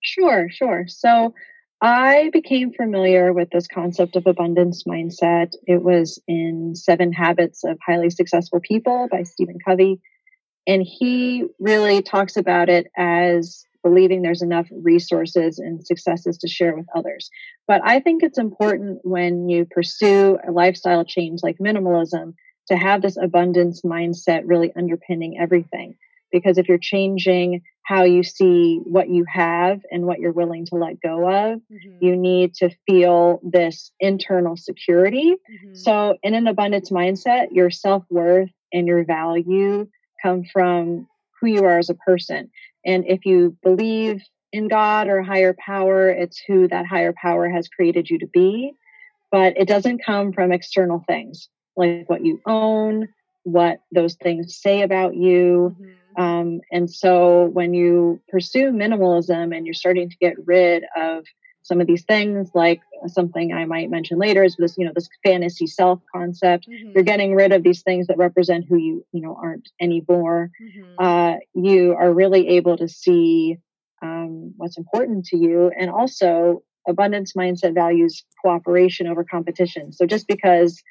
Sure, 0.00 0.48
sure. 0.50 0.84
So 0.88 1.34
I 1.80 2.30
became 2.32 2.72
familiar 2.72 3.32
with 3.32 3.50
this 3.50 3.68
concept 3.68 4.16
of 4.16 4.26
abundance 4.26 4.82
mindset. 4.82 5.52
It 5.66 5.82
was 5.82 6.20
in 6.26 6.74
Seven 6.74 7.12
Habits 7.12 7.62
of 7.62 7.78
Highly 7.86 8.10
Successful 8.10 8.60
People 8.60 9.06
by 9.10 9.22
Stephen 9.22 9.58
Covey. 9.64 10.00
And 10.66 10.82
he 10.82 11.44
really 11.60 12.02
talks 12.02 12.36
about 12.36 12.68
it 12.68 12.88
as 12.96 13.64
believing 13.84 14.22
there's 14.22 14.42
enough 14.42 14.66
resources 14.72 15.60
and 15.60 15.86
successes 15.86 16.36
to 16.38 16.48
share 16.48 16.76
with 16.76 16.86
others. 16.96 17.30
But 17.68 17.80
I 17.84 18.00
think 18.00 18.24
it's 18.24 18.38
important 18.38 18.98
when 19.04 19.48
you 19.48 19.64
pursue 19.64 20.36
a 20.46 20.50
lifestyle 20.50 21.04
change 21.04 21.40
like 21.44 21.58
minimalism 21.58 22.34
to 22.66 22.76
have 22.76 23.02
this 23.02 23.16
abundance 23.16 23.82
mindset 23.82 24.42
really 24.44 24.72
underpinning 24.76 25.38
everything. 25.40 25.96
Because 26.32 26.58
if 26.58 26.68
you're 26.68 26.76
changing 26.76 27.62
how 27.88 28.04
you 28.04 28.22
see 28.22 28.80
what 28.84 29.08
you 29.08 29.24
have 29.24 29.80
and 29.90 30.04
what 30.04 30.20
you're 30.20 30.30
willing 30.30 30.66
to 30.66 30.74
let 30.74 31.00
go 31.00 31.26
of, 31.26 31.58
mm-hmm. 31.72 32.04
you 32.04 32.14
need 32.14 32.52
to 32.52 32.68
feel 32.86 33.40
this 33.42 33.90
internal 33.98 34.58
security. 34.58 35.32
Mm-hmm. 35.32 35.74
So, 35.74 36.18
in 36.22 36.34
an 36.34 36.46
abundance 36.46 36.90
mindset, 36.90 37.46
your 37.50 37.70
self 37.70 38.04
worth 38.10 38.50
and 38.74 38.86
your 38.86 39.06
value 39.06 39.88
come 40.22 40.44
from 40.52 41.08
who 41.40 41.46
you 41.46 41.64
are 41.64 41.78
as 41.78 41.88
a 41.88 41.94
person. 41.94 42.50
And 42.84 43.06
if 43.06 43.24
you 43.24 43.56
believe 43.62 44.22
in 44.52 44.68
God 44.68 45.08
or 45.08 45.22
higher 45.22 45.56
power, 45.58 46.10
it's 46.10 46.42
who 46.46 46.68
that 46.68 46.84
higher 46.84 47.14
power 47.18 47.48
has 47.48 47.68
created 47.68 48.10
you 48.10 48.18
to 48.18 48.26
be. 48.26 48.72
But 49.32 49.56
it 49.56 49.66
doesn't 49.66 50.04
come 50.04 50.34
from 50.34 50.52
external 50.52 51.02
things 51.08 51.48
like 51.74 52.04
what 52.10 52.22
you 52.22 52.42
own, 52.44 53.08
what 53.44 53.80
those 53.92 54.16
things 54.16 54.58
say 54.58 54.82
about 54.82 55.16
you. 55.16 55.74
Mm-hmm. 55.74 55.92
Um, 56.18 56.60
and 56.72 56.90
so 56.90 57.44
when 57.44 57.74
you 57.74 58.20
pursue 58.28 58.72
minimalism 58.72 59.56
and 59.56 59.64
you're 59.64 59.74
starting 59.74 60.10
to 60.10 60.16
get 60.16 60.34
rid 60.46 60.84
of 60.96 61.24
some 61.62 61.80
of 61.80 61.86
these 61.86 62.04
things 62.04 62.50
like 62.54 62.80
something 63.06 63.52
i 63.52 63.64
might 63.64 63.90
mention 63.90 64.18
later 64.18 64.42
is 64.42 64.56
this 64.56 64.76
you 64.78 64.86
know 64.86 64.92
this 64.94 65.08
fantasy 65.22 65.66
self 65.66 66.00
concept 66.12 66.66
mm-hmm. 66.66 66.92
you're 66.94 67.04
getting 67.04 67.34
rid 67.34 67.52
of 67.52 67.62
these 67.62 67.82
things 67.82 68.06
that 68.06 68.16
represent 68.16 68.64
who 68.68 68.76
you 68.78 69.04
you 69.12 69.20
know 69.20 69.36
aren't 69.40 69.68
anymore 69.80 70.50
mm-hmm. 70.60 70.94
uh, 70.98 71.36
you 71.54 71.94
are 71.94 72.12
really 72.12 72.48
able 72.48 72.76
to 72.76 72.88
see 72.88 73.58
um, 74.00 74.54
what's 74.56 74.78
important 74.78 75.26
to 75.26 75.36
you 75.36 75.70
and 75.78 75.90
also 75.90 76.62
abundance 76.88 77.34
mindset 77.34 77.74
values 77.74 78.24
cooperation 78.42 79.06
over 79.06 79.22
competition 79.22 79.92
so 79.92 80.06
just 80.06 80.26
because 80.26 80.82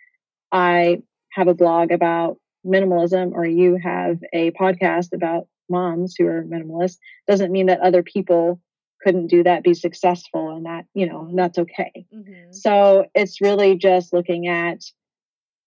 i 0.52 1.02
have 1.32 1.48
a 1.48 1.56
blog 1.56 1.92
about 1.92 2.38
minimalism 2.68 3.32
or 3.34 3.46
you 3.46 3.78
have 3.82 4.20
a 4.34 4.52
podcast 4.52 5.14
about 5.14 5.48
moms 5.70 6.16
who 6.18 6.26
are 6.28 6.44
minimalist 6.44 6.98
doesn't 7.28 7.52
mean 7.52 7.68
that 7.68 7.80
other 7.82 8.04
people 8.04 8.62
couldn't 9.02 9.28
do 9.28 9.44
that 9.44 9.64
be 9.64 9.74
successful 9.74 10.56
and 10.56 10.66
that 10.66 10.86
you 10.94 11.08
know 11.08 11.30
that's 11.34 11.58
okay 11.58 12.06
mm-hmm. 12.14 12.52
so 12.52 13.06
it's 13.14 13.42
really 13.42 13.76
just 13.76 14.14
looking 14.14 14.48
at 14.48 14.82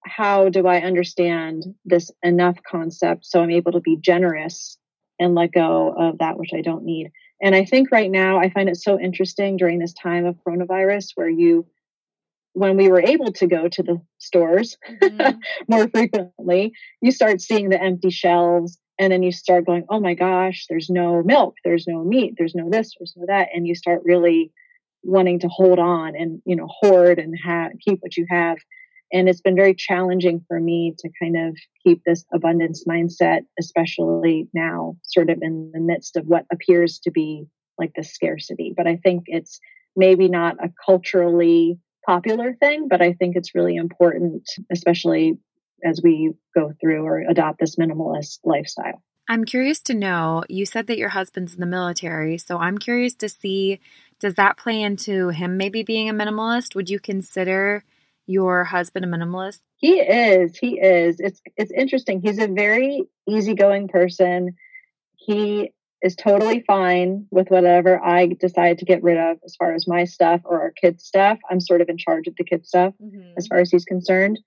how 0.04 0.48
do 0.48 0.66
i 0.66 0.80
understand 0.80 1.64
this 1.84 2.10
enough 2.22 2.58
concept 2.68 3.26
so 3.26 3.40
i'm 3.40 3.50
able 3.50 3.72
to 3.72 3.80
be 3.80 3.96
generous 3.96 4.78
and 5.18 5.34
let 5.34 5.52
go 5.52 5.94
of 5.96 6.18
that 6.18 6.38
which 6.38 6.52
i 6.54 6.60
don't 6.60 6.84
need 6.84 7.10
and 7.40 7.54
i 7.54 7.64
think 7.64 7.90
right 7.92 8.10
now 8.10 8.38
i 8.38 8.50
find 8.50 8.68
it 8.68 8.76
so 8.76 8.98
interesting 8.98 9.56
during 9.56 9.78
this 9.78 9.92
time 9.92 10.24
of 10.24 10.36
coronavirus 10.46 11.10
where 11.14 11.28
you 11.28 11.66
when 12.52 12.76
we 12.76 12.88
were 12.88 13.00
able 13.00 13.32
to 13.32 13.46
go 13.46 13.68
to 13.68 13.82
the 13.82 14.00
stores 14.18 14.76
mm-hmm. 14.88 15.38
more 15.68 15.88
frequently 15.88 16.72
you 17.00 17.12
start 17.12 17.40
seeing 17.40 17.68
the 17.68 17.82
empty 17.82 18.10
shelves 18.10 18.78
and 18.98 19.12
then 19.12 19.22
you 19.22 19.32
start 19.32 19.66
going 19.66 19.84
oh 19.88 20.00
my 20.00 20.14
gosh 20.14 20.66
there's 20.68 20.90
no 20.90 21.22
milk 21.22 21.54
there's 21.64 21.86
no 21.86 22.02
meat 22.04 22.34
there's 22.38 22.54
no 22.54 22.68
this 22.68 22.92
there's 22.98 23.14
no 23.16 23.24
that 23.26 23.48
and 23.54 23.66
you 23.66 23.74
start 23.74 24.02
really 24.04 24.52
wanting 25.02 25.38
to 25.38 25.48
hold 25.48 25.78
on 25.78 26.14
and 26.16 26.42
you 26.44 26.56
know 26.56 26.68
hoard 26.68 27.18
and 27.18 27.34
have 27.42 27.72
keep 27.80 27.98
what 28.00 28.16
you 28.16 28.26
have 28.28 28.58
and 29.12 29.28
it's 29.28 29.40
been 29.40 29.56
very 29.56 29.74
challenging 29.74 30.44
for 30.46 30.60
me 30.60 30.94
to 30.98 31.10
kind 31.20 31.36
of 31.36 31.56
keep 31.82 32.02
this 32.04 32.24
abundance 32.32 32.84
mindset 32.86 33.40
especially 33.58 34.48
now 34.52 34.96
sort 35.04 35.30
of 35.30 35.38
in 35.40 35.70
the 35.72 35.80
midst 35.80 36.16
of 36.16 36.26
what 36.26 36.44
appears 36.52 36.98
to 36.98 37.10
be 37.10 37.46
like 37.78 37.92
the 37.96 38.04
scarcity 38.04 38.74
but 38.76 38.86
i 38.86 38.96
think 38.96 39.24
it's 39.26 39.60
maybe 39.96 40.28
not 40.28 40.56
a 40.62 40.70
culturally 40.84 41.78
popular 42.12 42.54
thing 42.54 42.88
but 42.88 43.00
i 43.00 43.12
think 43.12 43.36
it's 43.36 43.54
really 43.54 43.76
important 43.76 44.42
especially 44.70 45.38
as 45.84 46.00
we 46.02 46.32
go 46.54 46.72
through 46.80 47.04
or 47.04 47.20
adopt 47.20 47.60
this 47.60 47.76
minimalist 47.76 48.40
lifestyle. 48.44 49.02
I'm 49.28 49.44
curious 49.44 49.80
to 49.82 49.94
know, 49.94 50.42
you 50.48 50.66
said 50.66 50.88
that 50.88 50.98
your 50.98 51.10
husband's 51.10 51.54
in 51.54 51.60
the 51.60 51.66
military, 51.66 52.36
so 52.36 52.58
I'm 52.58 52.78
curious 52.78 53.14
to 53.16 53.28
see 53.28 53.80
does 54.18 54.34
that 54.34 54.58
play 54.58 54.82
into 54.82 55.28
him 55.30 55.56
maybe 55.56 55.82
being 55.82 56.10
a 56.10 56.12
minimalist? 56.12 56.74
Would 56.74 56.90
you 56.90 57.00
consider 57.00 57.84
your 58.26 58.64
husband 58.64 59.04
a 59.04 59.08
minimalist? 59.08 59.60
He 59.76 59.94
is. 59.94 60.58
He 60.58 60.78
is. 60.78 61.20
It's 61.20 61.40
it's 61.56 61.70
interesting. 61.70 62.20
He's 62.20 62.38
a 62.38 62.48
very 62.48 63.04
easygoing 63.26 63.88
person. 63.88 64.56
He 65.16 65.72
is 66.02 66.16
totally 66.16 66.64
fine 66.66 67.26
with 67.30 67.48
whatever 67.48 68.02
I 68.02 68.26
decide 68.26 68.78
to 68.78 68.84
get 68.84 69.02
rid 69.02 69.18
of 69.18 69.38
as 69.44 69.54
far 69.56 69.74
as 69.74 69.86
my 69.86 70.04
stuff 70.04 70.40
or 70.44 70.60
our 70.60 70.72
kids' 70.72 71.04
stuff. 71.04 71.38
I'm 71.50 71.60
sort 71.60 71.80
of 71.80 71.88
in 71.88 71.98
charge 71.98 72.26
of 72.26 72.34
the 72.36 72.44
kids' 72.44 72.68
stuff 72.68 72.94
mm-hmm. 73.02 73.32
as 73.36 73.46
far 73.46 73.58
as 73.58 73.70
he's 73.70 73.84
concerned. 73.84 74.38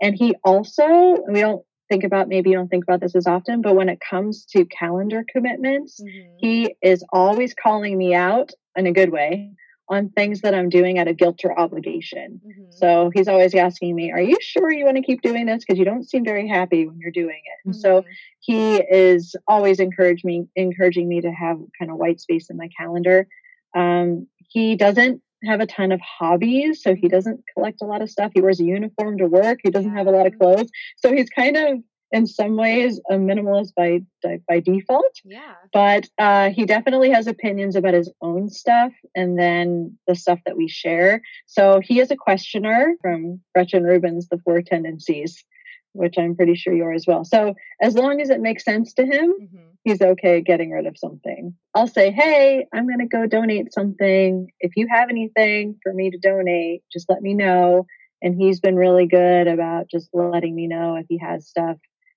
And 0.00 0.14
he 0.14 0.34
also, 0.44 1.18
we 1.28 1.40
don't 1.40 1.64
think 1.88 2.04
about, 2.04 2.28
maybe 2.28 2.50
you 2.50 2.56
don't 2.56 2.68
think 2.68 2.84
about 2.84 3.00
this 3.00 3.14
as 3.14 3.26
often, 3.26 3.60
but 3.60 3.76
when 3.76 3.88
it 3.88 4.00
comes 4.00 4.46
to 4.46 4.64
calendar 4.64 5.24
commitments, 5.28 6.00
mm-hmm. 6.00 6.36
he 6.38 6.74
is 6.82 7.04
always 7.12 7.54
calling 7.54 7.96
me 7.98 8.14
out 8.14 8.50
in 8.76 8.86
a 8.86 8.92
good 8.92 9.12
way 9.12 9.50
on 9.88 10.08
things 10.10 10.40
that 10.40 10.54
I'm 10.54 10.68
doing 10.68 10.98
out 10.98 11.08
of 11.08 11.16
guilt 11.16 11.40
or 11.44 11.58
obligation. 11.58 12.40
Mm-hmm. 12.46 12.62
So 12.70 13.10
he's 13.14 13.28
always 13.28 13.54
asking 13.54 13.94
me, 13.94 14.12
Are 14.12 14.20
you 14.20 14.36
sure 14.40 14.70
you 14.70 14.84
want 14.84 14.96
to 14.96 15.02
keep 15.02 15.22
doing 15.22 15.46
this? 15.46 15.64
Because 15.64 15.78
you 15.78 15.84
don't 15.84 16.08
seem 16.08 16.24
very 16.24 16.48
happy 16.48 16.86
when 16.86 16.98
you're 16.98 17.10
doing 17.10 17.40
it. 17.44 17.66
And 17.66 17.74
mm-hmm. 17.74 17.80
so 17.80 18.04
he 18.40 18.76
is 18.76 19.36
always 19.46 19.80
encouraging 19.80 20.28
me, 20.28 20.46
encouraging 20.56 21.08
me 21.08 21.20
to 21.20 21.30
have 21.30 21.58
kind 21.78 21.90
of 21.90 21.96
white 21.96 22.20
space 22.20 22.48
in 22.48 22.56
my 22.56 22.68
calendar. 22.78 23.26
Um, 23.74 24.26
he 24.38 24.76
doesn't 24.76 25.22
have 25.44 25.60
a 25.60 25.66
ton 25.66 25.92
of 25.92 26.00
hobbies, 26.00 26.82
so 26.82 26.94
he 26.94 27.08
doesn't 27.08 27.42
collect 27.54 27.82
a 27.82 27.84
lot 27.84 28.02
of 28.02 28.10
stuff. 28.10 28.32
He 28.34 28.40
wears 28.40 28.60
a 28.60 28.64
uniform 28.64 29.18
to 29.18 29.26
work. 29.26 29.58
He 29.62 29.70
doesn't 29.70 29.94
have 29.94 30.06
a 30.06 30.10
lot 30.10 30.26
of 30.26 30.38
clothes, 30.38 30.70
so 30.96 31.12
he's 31.12 31.30
kind 31.30 31.56
of 31.56 31.78
in 32.12 32.26
some 32.26 32.56
ways 32.56 33.00
a 33.10 33.14
minimalist 33.14 33.74
by 33.74 34.02
by 34.48 34.60
default. 34.60 35.20
Yeah. 35.24 35.54
But 35.72 36.08
uh, 36.18 36.50
he 36.50 36.66
definitely 36.66 37.10
has 37.10 37.26
opinions 37.26 37.74
about 37.74 37.94
his 37.94 38.10
own 38.20 38.50
stuff 38.50 38.92
and 39.14 39.38
then 39.38 39.98
the 40.06 40.14
stuff 40.14 40.38
that 40.46 40.56
we 40.56 40.68
share. 40.68 41.22
So 41.46 41.80
he 41.82 42.00
is 42.00 42.10
a 42.10 42.16
questioner 42.16 42.94
from 43.00 43.40
Gretchen 43.54 43.84
Rubin's 43.84 44.28
The 44.28 44.38
Four 44.38 44.62
Tendencies 44.62 45.44
which 45.92 46.14
I'm 46.18 46.34
pretty 46.34 46.54
sure 46.54 46.74
you 46.74 46.84
are 46.84 46.92
as 46.92 47.06
well. 47.06 47.24
So 47.24 47.54
as 47.80 47.94
long 47.94 48.20
as 48.20 48.30
it 48.30 48.40
makes 48.40 48.64
sense 48.64 48.94
to 48.94 49.04
him, 49.04 49.34
mm-hmm. 49.40 49.68
he's 49.84 50.00
okay 50.00 50.40
getting 50.40 50.70
rid 50.70 50.86
of 50.86 50.96
something. 50.98 51.54
I'll 51.74 51.86
say, 51.88 52.10
hey, 52.10 52.66
I'm 52.72 52.86
going 52.86 53.00
to 53.00 53.06
go 53.06 53.26
donate 53.26 53.72
something. 53.72 54.48
If 54.60 54.72
you 54.76 54.86
have 54.90 55.10
anything 55.10 55.78
for 55.82 55.92
me 55.92 56.10
to 56.10 56.18
donate, 56.18 56.82
just 56.92 57.08
let 57.08 57.22
me 57.22 57.34
know. 57.34 57.86
And 58.22 58.34
he's 58.34 58.60
been 58.60 58.76
really 58.76 59.06
good 59.06 59.48
about 59.48 59.90
just 59.90 60.08
letting 60.12 60.54
me 60.54 60.66
know 60.66 60.96
if 60.96 61.06
he 61.08 61.18
has 61.18 61.48
stuff. 61.48 61.76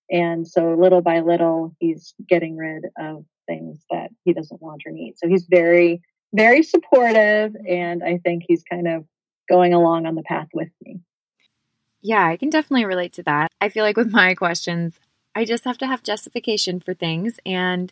And 0.09 0.47
so 0.47 0.75
little 0.75 1.01
by 1.01 1.21
little, 1.21 1.75
he's 1.79 2.13
getting 2.27 2.57
rid 2.57 2.85
of 2.97 3.25
things 3.47 3.79
that 3.89 4.09
he 4.23 4.33
doesn't 4.33 4.61
want 4.61 4.83
or 4.85 4.91
need. 4.91 5.17
So 5.17 5.27
he's 5.27 5.45
very, 5.49 6.01
very 6.33 6.63
supportive. 6.63 7.55
And 7.67 8.03
I 8.03 8.19
think 8.23 8.43
he's 8.47 8.63
kind 8.63 8.87
of 8.87 9.05
going 9.49 9.73
along 9.73 10.05
on 10.05 10.15
the 10.15 10.23
path 10.23 10.47
with 10.53 10.69
me. 10.83 10.99
Yeah, 12.01 12.25
I 12.25 12.37
can 12.37 12.49
definitely 12.49 12.85
relate 12.85 13.13
to 13.13 13.23
that. 13.23 13.51
I 13.59 13.69
feel 13.69 13.83
like 13.83 13.97
with 13.97 14.11
my 14.11 14.35
questions, 14.35 14.99
I 15.33 15.43
just 15.43 15.65
have 15.65 15.77
to 15.79 15.87
have 15.87 16.03
justification 16.03 16.79
for 16.79 16.93
things 16.93 17.39
and 17.45 17.91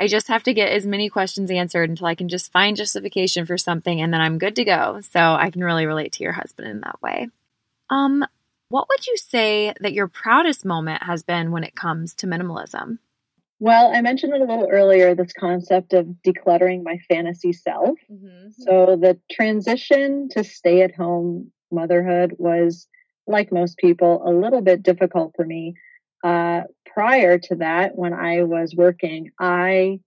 I 0.00 0.08
just 0.08 0.28
have 0.28 0.42
to 0.44 0.52
get 0.52 0.72
as 0.72 0.84
many 0.84 1.08
questions 1.08 1.50
answered 1.50 1.88
until 1.88 2.06
I 2.06 2.14
can 2.14 2.28
just 2.28 2.50
find 2.50 2.76
justification 2.76 3.46
for 3.46 3.56
something 3.56 4.00
and 4.00 4.12
then 4.12 4.20
I'm 4.20 4.38
good 4.38 4.56
to 4.56 4.64
go. 4.64 5.00
So 5.00 5.20
I 5.20 5.50
can 5.50 5.62
really 5.62 5.86
relate 5.86 6.12
to 6.12 6.24
your 6.24 6.32
husband 6.32 6.68
in 6.68 6.80
that 6.80 7.00
way. 7.00 7.28
Um, 7.88 8.24
what 8.72 8.88
would 8.88 9.06
you 9.06 9.18
say 9.18 9.74
that 9.80 9.92
your 9.92 10.08
proudest 10.08 10.64
moment 10.64 11.02
has 11.02 11.22
been 11.22 11.50
when 11.50 11.62
it 11.62 11.76
comes 11.76 12.14
to 12.14 12.26
minimalism? 12.26 12.98
Well, 13.60 13.92
I 13.94 14.00
mentioned 14.00 14.32
it 14.32 14.40
a 14.40 14.46
little 14.46 14.68
earlier 14.72 15.14
this 15.14 15.34
concept 15.38 15.92
of 15.92 16.06
decluttering 16.26 16.82
my 16.82 16.98
fantasy 17.06 17.52
self. 17.52 17.98
Mm-hmm. 18.10 18.48
So 18.56 18.96
the 18.98 19.20
transition 19.30 20.30
to 20.30 20.42
stay 20.42 20.80
at 20.80 20.94
home 20.94 21.52
motherhood 21.70 22.34
was 22.38 22.88
like 23.26 23.52
most 23.52 23.76
people, 23.76 24.22
a 24.26 24.32
little 24.32 24.62
bit 24.62 24.82
difficult 24.82 25.34
for 25.36 25.44
me. 25.44 25.74
Uh, 26.24 26.62
prior 26.86 27.38
to 27.38 27.56
that, 27.56 27.94
when 27.94 28.14
I 28.14 28.44
was 28.44 28.74
working, 28.74 29.32
I 29.38 30.00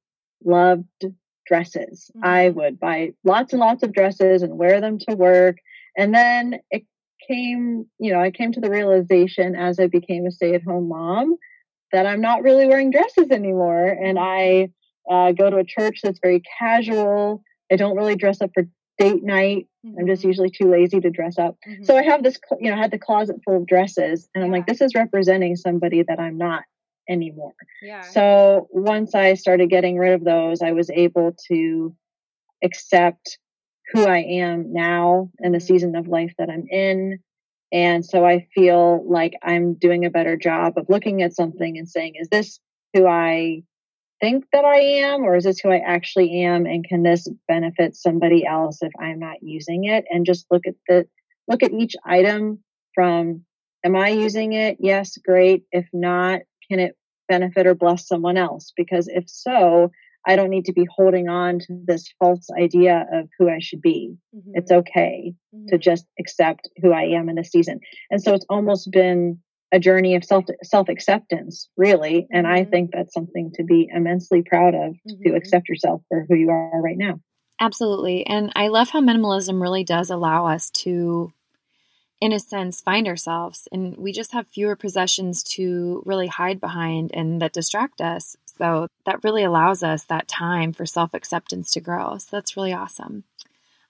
loved 0.44 1.06
dresses. 1.46 2.10
Mm-hmm. 2.18 2.26
I 2.28 2.50
would 2.50 2.80
buy 2.80 3.14
lots 3.24 3.54
and 3.54 3.60
lots 3.60 3.84
of 3.84 3.94
dresses 3.94 4.42
and 4.42 4.58
wear 4.58 4.82
them 4.82 4.98
to 5.08 5.16
work. 5.16 5.58
And 5.96 6.16
then 6.16 6.60
it 6.72 6.84
came, 7.28 7.86
you 8.00 8.14
know, 8.14 8.20
I 8.20 8.32
came 8.32 8.52
to 8.54 8.60
the 8.60 8.70
realization 8.70 9.56
as 9.56 9.80
I 9.80 9.88
became 9.88 10.26
a 10.26 10.32
stay 10.32 10.54
at 10.54 10.64
home 10.64 10.90
mom 10.90 11.36
that 11.92 12.06
I'm 12.06 12.22
not 12.22 12.44
really 12.44 12.68
wearing 12.68 12.92
dresses 12.92 13.32
anymore. 13.32 13.88
And 13.88 14.18
I 14.20 14.70
uh, 15.10 15.32
go 15.32 15.50
to 15.50 15.58
a 15.58 15.64
church 15.64 16.00
that's 16.04 16.20
very 16.22 16.42
casual. 16.60 17.44
I 17.72 17.76
don't 17.76 17.96
really 17.96 18.16
dress 18.16 18.42
up 18.42 18.52
for 18.54 18.64
date 18.98 19.24
night. 19.24 19.68
Mm-hmm. 19.86 20.00
I'm 20.00 20.08
just 20.08 20.22
mm-hmm. 20.22 20.30
usually 20.30 20.50
too 20.50 20.70
lazy 20.70 21.00
to 21.00 21.10
dress 21.10 21.38
up. 21.38 21.58
Mm-hmm. 21.68 21.84
So 21.84 21.98
I 21.98 22.04
have 22.04 22.24
this, 22.24 22.40
you 22.60 22.70
know, 22.70 22.78
I 22.78 22.80
had 22.80 22.92
the 22.92 23.00
closet 23.00 23.38
full 23.46 23.58
of 23.58 23.68
dresses, 23.68 24.30
and 24.34 24.44
I'm 24.44 24.52
like, 24.52 24.68
this 24.68 24.82
is 24.82 24.96
representing 24.96 25.56
somebody 25.56 26.04
that 26.04 26.20
I'm 26.20 26.38
not 26.38 26.64
anymore. 27.08 27.54
Yeah. 27.82 28.02
So 28.02 28.68
once 28.72 29.14
I 29.14 29.36
started 29.36 29.70
getting 29.70 29.98
rid 29.98 30.14
of 30.14 30.24
those, 30.24 30.62
I 30.62 30.72
was 30.72 30.90
able 30.90 31.36
to 31.50 31.96
accept 32.64 33.38
who 33.92 34.06
I 34.06 34.20
am 34.20 34.74
now 34.74 35.32
and 35.40 35.54
the 35.54 35.60
mm-hmm. 35.60 35.66
season 35.66 35.96
of 35.96 36.08
life 36.08 36.34
that 36.38 36.50
I'm 36.50 36.68
in. 36.70 37.20
And 37.72 38.06
so 38.06 38.26
I 38.26 38.48
feel 38.54 39.04
like 39.10 39.34
I'm 39.44 39.74
doing 39.74 40.06
a 40.06 40.10
better 40.10 40.38
job 40.38 40.74
of 40.78 40.86
looking 40.90 41.22
at 41.22 41.36
something 41.36 41.78
and 41.78 41.90
saying, 41.90 42.14
is 42.16 42.30
this 42.30 42.60
who 42.94 43.06
I 43.06 43.64
think 44.22 44.46
that 44.54 44.64
I 44.64 44.80
am, 44.80 45.24
or 45.24 45.36
is 45.36 45.44
this 45.44 45.60
who 45.60 45.70
I 45.70 45.80
actually 45.80 46.44
am? 46.44 46.66
And 46.66 46.86
can 46.88 47.04
this 47.04 47.28
benefit 47.48 47.96
somebody 47.96 48.46
else 48.46 48.82
if 48.82 48.92
I'm 49.00 49.20
not 49.20 49.38
using 49.42 49.86
it? 49.86 50.06
And 50.10 50.26
just 50.26 50.46
look 50.50 50.64
at 50.68 50.76
the 50.88 51.06
look 51.48 51.64
at 51.64 51.74
each 51.74 51.96
item 52.06 52.64
from 52.94 53.44
am 53.84 53.96
I 53.96 54.10
using 54.10 54.54
it? 54.54 54.78
Yes, 54.80 55.18
great. 55.18 55.64
If 55.72 55.88
not, 55.92 56.42
can 56.70 56.80
it 56.80 56.96
benefit 57.28 57.68
or 57.68 57.76
bless 57.76 58.08
someone 58.08 58.38
else? 58.38 58.72
Because 58.76 59.08
if 59.08 59.26
so, 59.28 59.92
I 60.28 60.36
don't 60.36 60.50
need 60.50 60.66
to 60.66 60.74
be 60.74 60.88
holding 60.90 61.30
on 61.30 61.60
to 61.60 61.80
this 61.86 62.12
false 62.20 62.48
idea 62.58 63.06
of 63.12 63.30
who 63.38 63.50
I 63.50 63.60
should 63.60 63.82
be. 63.82 64.16
Mm-hmm. 64.36 64.52
It's 64.56 64.72
okay 64.72 65.34
mm-hmm. 65.56 65.68
to 65.68 65.78
just 65.78 66.06
accept 66.20 66.70
who 66.82 66.92
I 66.92 67.04
am 67.18 67.30
in 67.30 67.36
this 67.36 67.52
season. 67.52 67.80
And 68.10 68.22
so 68.22 68.34
it's 68.34 68.46
almost 68.50 68.90
been 68.92 69.40
a 69.72 69.80
journey 69.80 70.16
of 70.16 70.24
self 70.24 70.46
self 70.64 70.90
acceptance, 70.90 71.70
really. 71.78 72.28
And 72.32 72.48
I 72.48 72.62
mm-hmm. 72.62 72.72
think 72.72 72.92
that's 72.92 73.14
something 73.14 73.52
to 73.56 73.64
be 73.64 73.90
immensely 73.94 74.42
proud 74.42 74.74
of 74.74 74.94
mm-hmm. 74.94 75.24
to 75.24 75.36
accept 75.36 75.70
yourself 75.70 76.02
for 76.10 76.26
who 76.28 76.36
you 76.36 76.50
are 76.50 76.82
right 76.82 76.98
now. 76.98 77.20
Absolutely. 77.60 78.26
And 78.26 78.52
I 78.56 78.68
love 78.68 78.90
how 78.90 79.02
minimalism 79.02 79.62
really 79.62 79.84
does 79.84 80.10
allow 80.10 80.46
us 80.46 80.70
to, 80.72 81.32
in 82.20 82.34
a 82.34 82.40
sense, 82.40 82.82
find 82.82 83.08
ourselves. 83.08 83.68
And 83.72 83.96
we 83.98 84.12
just 84.12 84.34
have 84.34 84.48
fewer 84.48 84.76
possessions 84.76 85.42
to 85.56 86.04
really 86.06 86.28
hide 86.28 86.60
behind 86.60 87.12
and 87.14 87.42
that 87.42 87.54
distract 87.54 88.02
us. 88.02 88.36
So 88.58 88.88
that 89.06 89.24
really 89.24 89.44
allows 89.44 89.84
us 89.84 90.06
that 90.06 90.28
time 90.28 90.74
for 90.74 90.86
self 90.86 91.14
acceptance 91.14 91.72
to 91.72 91.82
grow. 91.82 92.18
So 92.18 92.28
that's 92.32 92.58
really 92.58 92.74
awesome. 92.74 93.24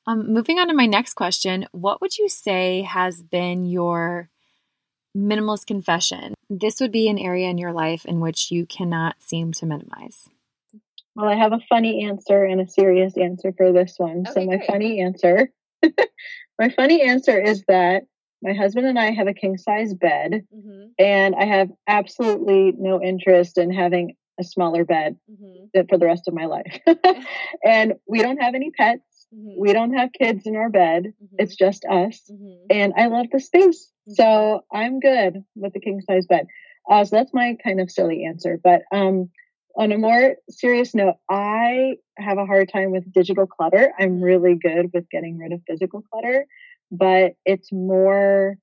Um, 0.08 0.32
moving 0.32 0.60
on 0.60 0.68
to 0.68 0.74
my 0.74 0.86
next 0.86 1.16
question, 1.16 1.68
what 1.72 2.00
would 2.00 2.18
you 2.18 2.30
say 2.30 2.84
has 2.84 3.24
been 3.24 3.66
your 3.66 4.30
minimalist 5.16 5.66
confession. 5.66 6.34
This 6.50 6.82
would 6.82 6.92
be 6.92 7.08
an 7.08 7.18
area 7.18 7.48
in 7.48 7.58
your 7.58 7.72
life 7.72 8.06
in 8.06 8.20
which 8.20 8.52
you 8.52 8.66
cannot 8.66 9.16
seem 9.20 9.54
to 9.54 9.66
minimize. 9.66 10.28
Well, 11.16 11.30
I 11.30 11.36
have 11.36 11.54
a 11.54 11.62
funny 11.70 12.06
answer 12.06 12.44
and 12.44 12.60
a 12.60 12.68
serious 12.68 13.18
answer 13.18 13.54
for 13.56 13.72
this 13.72 13.96
one. 13.98 14.26
Okay, 14.28 14.42
so, 14.42 14.46
my 14.46 14.58
great. 14.58 14.68
funny 14.68 15.00
answer 15.00 15.50
my 16.60 16.70
funny 16.70 17.02
answer 17.02 17.40
is 17.40 17.64
that 17.68 18.04
my 18.42 18.54
husband 18.54 18.86
and 18.86 19.00
I 19.00 19.12
have 19.12 19.28
a 19.28 19.34
king 19.34 19.58
size 19.58 19.94
bed, 19.94 20.46
mm-hmm. 20.54 20.88
and 21.00 21.36
I 21.36 21.46
have 21.46 21.70
absolutely 21.88 22.74
no 22.78 23.02
interest 23.02 23.58
in 23.58 23.72
having 23.72 24.16
a 24.40 24.44
smaller 24.44 24.86
bed 24.86 25.18
mm-hmm. 25.32 25.82
for 25.90 25.98
the 25.98 26.06
rest 26.06 26.28
of 26.28 26.34
my 26.34 26.46
life. 26.46 26.80
and 27.66 27.94
we 28.08 28.22
don't 28.22 28.42
have 28.42 28.56
any 28.56 28.72
pets. 28.72 29.28
Mm-hmm. 29.34 29.60
We 29.60 29.74
don't 29.74 29.94
have 29.94 30.10
kids 30.14 30.46
in 30.46 30.56
our 30.56 30.70
bed. 30.70 31.06
Mm-hmm. 31.06 31.36
It's 31.40 31.56
just 31.56 31.86
us. 31.86 32.22
Mm-hmm. 32.32 32.66
And 32.70 32.94
I 32.98 33.08
love 33.08 33.28
the 33.32 33.40
space. 33.40 33.92
Mm-hmm. 34.10 34.14
So 34.14 34.66
I'm 34.72 35.00
good 35.00 35.44
with 35.56 35.74
the 35.74 35.80
king 35.80 36.02
size 36.02 36.26
bed. 36.26 36.48
Uh, 36.90 37.04
so 37.04 37.16
that's 37.16 37.34
my 37.34 37.58
kind 37.64 37.82
of 37.82 37.90
silly 37.90 38.26
answer. 38.26 38.60
But 38.64 38.82
um, 38.92 39.30
on 39.78 39.92
a 39.92 39.98
more 39.98 40.36
serious 40.50 40.94
note, 40.94 41.16
I 41.30 41.96
have 42.18 42.38
a 42.38 42.46
hard 42.46 42.72
time 42.72 42.92
with 42.92 43.12
digital 43.12 43.48
clutter. 43.48 43.92
I'm 44.00 44.22
really 44.22 44.56
good 44.56 44.92
with 44.94 45.10
getting 45.10 45.38
rid 45.38 45.52
of 45.52 45.62
physical 45.68 46.04
clutter, 46.12 46.46
but 46.92 47.34
it's 47.46 47.72
more 47.72 48.58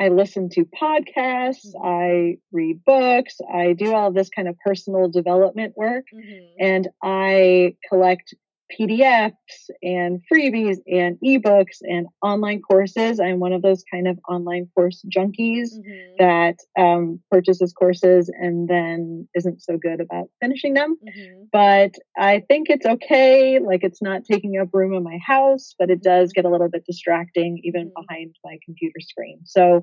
I 0.00 0.08
listen 0.08 0.48
to 0.50 0.64
podcasts, 0.64 1.66
mm-hmm. 1.66 1.86
I 1.86 2.38
read 2.52 2.84
books, 2.84 3.38
I 3.52 3.72
do 3.72 3.94
all 3.94 4.12
this 4.12 4.28
kind 4.28 4.48
of 4.48 4.56
personal 4.64 5.08
development 5.08 5.74
work, 5.76 6.06
mm-hmm. 6.14 6.46
and 6.60 6.88
I 7.02 7.76
collect 7.88 8.34
PDFs 8.78 9.32
and 9.82 10.20
freebies 10.30 10.78
and 10.86 11.18
ebooks 11.24 11.78
and 11.82 12.06
online 12.22 12.60
courses. 12.60 13.20
I'm 13.20 13.40
one 13.40 13.52
of 13.52 13.62
those 13.62 13.82
kind 13.90 14.06
of 14.06 14.18
online 14.28 14.68
course 14.74 15.04
junkies 15.14 15.70
mm-hmm. 15.74 16.16
that 16.18 16.56
um, 16.78 17.20
purchases 17.30 17.72
courses 17.72 18.28
and 18.28 18.68
then 18.68 19.28
isn't 19.34 19.62
so 19.62 19.76
good 19.76 20.00
about 20.00 20.28
finishing 20.40 20.74
them. 20.74 20.96
Mm-hmm. 20.96 21.44
But 21.52 21.94
I 22.16 22.40
think 22.48 22.68
it's 22.70 22.86
okay. 22.86 23.58
Like 23.58 23.84
it's 23.84 24.02
not 24.02 24.24
taking 24.24 24.58
up 24.58 24.68
room 24.72 24.92
in 24.94 25.02
my 25.02 25.18
house, 25.26 25.74
but 25.78 25.90
it 25.90 26.02
does 26.02 26.32
get 26.32 26.44
a 26.44 26.50
little 26.50 26.68
bit 26.68 26.84
distracting 26.84 27.60
even 27.64 27.86
mm-hmm. 27.86 28.02
behind 28.02 28.36
my 28.44 28.58
computer 28.64 29.00
screen. 29.00 29.40
So 29.44 29.82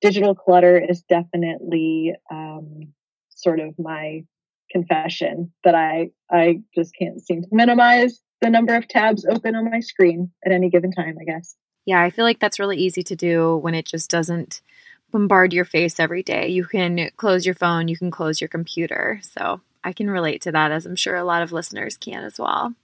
digital 0.00 0.34
clutter 0.34 0.78
is 0.78 1.02
definitely 1.02 2.14
um, 2.30 2.92
sort 3.30 3.60
of 3.60 3.74
my 3.78 4.24
confession 4.74 5.52
that 5.62 5.74
I 5.74 6.10
I 6.30 6.60
just 6.74 6.94
can't 6.98 7.24
seem 7.24 7.42
to 7.42 7.48
minimize 7.52 8.20
the 8.40 8.50
number 8.50 8.74
of 8.74 8.88
tabs 8.88 9.24
open 9.24 9.54
on 9.54 9.70
my 9.70 9.80
screen 9.80 10.30
at 10.44 10.52
any 10.52 10.68
given 10.68 10.90
time, 10.90 11.16
I 11.20 11.24
guess. 11.24 11.56
Yeah, 11.86 12.02
I 12.02 12.10
feel 12.10 12.24
like 12.24 12.40
that's 12.40 12.58
really 12.58 12.78
easy 12.78 13.02
to 13.04 13.16
do 13.16 13.56
when 13.56 13.74
it 13.74 13.86
just 13.86 14.10
doesn't 14.10 14.60
bombard 15.12 15.52
your 15.52 15.64
face 15.64 16.00
every 16.00 16.22
day. 16.22 16.48
You 16.48 16.64
can 16.64 17.10
close 17.16 17.46
your 17.46 17.54
phone, 17.54 17.88
you 17.88 17.96
can 17.96 18.10
close 18.10 18.40
your 18.40 18.48
computer. 18.48 19.20
So 19.22 19.60
I 19.82 19.92
can 19.92 20.10
relate 20.10 20.42
to 20.42 20.52
that, 20.52 20.72
as 20.72 20.86
I'm 20.86 20.96
sure 20.96 21.16
a 21.16 21.24
lot 21.24 21.42
of 21.42 21.52
listeners 21.52 21.96
can 21.96 22.24
as 22.24 22.38
well. 22.38 22.74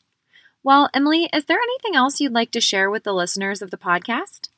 Well, 0.62 0.90
Emily, 0.92 1.28
is 1.32 1.46
there 1.46 1.58
anything 1.58 1.96
else 1.96 2.20
you'd 2.20 2.32
like 2.32 2.50
to 2.52 2.60
share 2.60 2.90
with 2.90 3.04
the 3.04 3.14
listeners 3.14 3.62
of 3.62 3.70
the 3.70 3.78
podcast? 3.78 4.48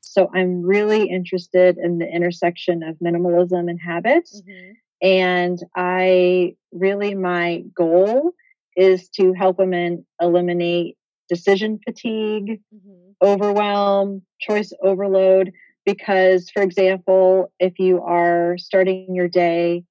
So 0.00 0.30
I'm 0.32 0.62
really 0.62 1.08
interested 1.08 1.76
in 1.76 1.98
the 1.98 2.06
intersection 2.06 2.82
of 2.82 2.96
minimalism 2.98 3.68
and 3.68 3.80
habits. 3.80 4.40
Mm-hmm. 4.40 4.72
And 5.02 5.58
I 5.76 6.56
really, 6.72 7.14
my 7.14 7.64
goal 7.74 8.32
is 8.76 9.08
to 9.10 9.32
help 9.32 9.58
women 9.58 10.06
eliminate 10.20 10.96
decision 11.28 11.78
fatigue, 11.84 12.60
mm-hmm. 12.74 13.10
overwhelm, 13.22 14.22
choice 14.40 14.72
overload. 14.82 15.52
Because, 15.84 16.50
for 16.50 16.62
example, 16.62 17.50
if 17.58 17.78
you 17.78 18.02
are 18.02 18.56
starting 18.58 19.14
your 19.14 19.28
day 19.28 19.84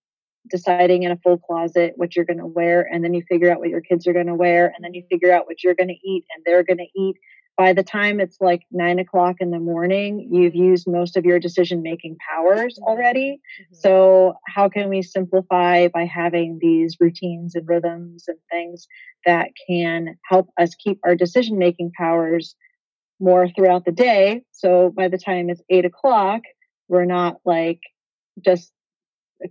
deciding 0.49 1.03
in 1.03 1.11
a 1.11 1.17
full 1.17 1.37
closet 1.37 1.93
what 1.97 2.15
you're 2.15 2.25
going 2.25 2.37
to 2.37 2.45
wear, 2.45 2.87
and 2.89 3.03
then 3.03 3.13
you 3.13 3.21
figure 3.27 3.51
out 3.51 3.59
what 3.59 3.69
your 3.69 3.81
kids 3.81 4.07
are 4.07 4.13
going 4.13 4.27
to 4.27 4.35
wear, 4.35 4.67
and 4.67 4.83
then 4.83 4.93
you 4.93 5.01
mm-hmm. 5.01 5.15
figure 5.15 5.31
out 5.31 5.45
what 5.45 5.63
you're 5.63 5.75
going 5.75 5.89
to 5.89 6.07
eat 6.07 6.23
and 6.33 6.43
they're 6.45 6.63
going 6.63 6.77
to 6.77 6.99
eat, 6.99 7.15
by 7.57 7.73
the 7.73 7.83
time 7.83 8.19
it's 8.19 8.37
like 8.39 8.61
nine 8.71 8.99
o'clock 8.99 9.37
in 9.39 9.49
the 9.49 9.59
morning, 9.59 10.29
you've 10.31 10.53
used 10.53 10.87
most 10.87 11.17
of 11.17 11.25
your 11.25 11.39
decision 11.39 11.81
making 11.81 12.15
powers 12.29 12.75
mm-hmm. 12.75 12.89
already. 12.89 13.41
Mm-hmm. 13.61 13.75
So, 13.75 14.35
how 14.45 14.69
can 14.69 14.89
we 14.89 15.01
simplify 15.01 15.87
by 15.87 16.05
having 16.05 16.59
these 16.61 16.97
routines 16.99 17.55
and 17.55 17.67
rhythms 17.67 18.25
and 18.27 18.37
things 18.51 18.87
that 19.25 19.49
can 19.67 20.17
help 20.29 20.49
us 20.59 20.75
keep 20.75 20.99
our 21.03 21.15
decision 21.15 21.57
making 21.57 21.91
powers 21.97 22.55
more 23.19 23.49
throughout 23.49 23.85
the 23.85 23.91
day? 23.91 24.43
So, 24.51 24.93
by 24.95 25.07
the 25.07 25.17
time 25.17 25.49
it's 25.49 25.63
eight 25.69 25.85
o'clock, 25.85 26.41
we're 26.87 27.05
not 27.05 27.37
like 27.43 27.81
just 28.45 28.71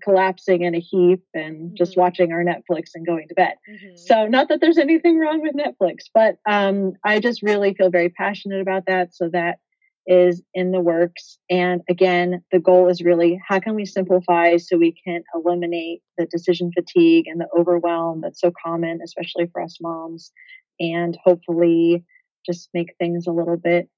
collapsing 0.03 0.63
in 0.63 0.75
a 0.75 0.81
heap 0.81 1.23
and 1.35 1.57
mm-hmm. 1.57 1.75
just 1.77 1.97
watching 1.97 2.33
our 2.33 2.45
Netflix 2.45 2.91
and 2.95 3.07
going 3.07 3.29
to 3.29 3.35
bed. 3.35 3.55
Mm-hmm. 3.69 3.97
So, 3.97 4.27
not 4.27 4.49
that 4.49 4.61
there's 4.61 4.79
anything 4.79 5.19
wrong 5.19 5.43
with 5.43 5.55
Netflix, 5.55 6.05
but 6.13 6.37
um, 6.47 6.93
I 7.05 7.21
just 7.21 7.43
really 7.43 7.75
feel 7.75 7.91
very 7.91 8.09
passionate 8.09 8.61
about 8.61 8.87
that. 8.87 9.15
So, 9.15 9.29
that 9.33 9.59
is 10.07 10.43
in 10.55 10.71
the 10.71 10.81
works. 10.81 11.39
And 11.51 11.83
again, 11.89 12.43
the 12.53 12.61
goal 12.61 12.89
is 12.89 13.03
really 13.03 13.41
how 13.47 13.59
can 13.59 13.75
we 13.75 13.85
simplify 13.85 14.57
so 14.57 14.77
we 14.77 14.95
can 15.05 15.23
eliminate 15.35 16.01
the 16.17 16.27
decision 16.27 16.71
fatigue 16.73 17.27
and 17.27 17.41
the 17.41 17.49
overwhelm 17.59 18.21
that's 18.21 18.41
so 18.41 18.53
common, 18.65 19.01
especially 19.03 19.49
for 19.53 19.61
us 19.61 19.79
moms, 19.81 20.31
and 20.79 21.19
hopefully 21.25 22.05
just 22.45 22.69
make 22.73 22.95
things 22.99 23.27
a 23.27 23.33
little 23.33 23.57
bit 23.57 23.89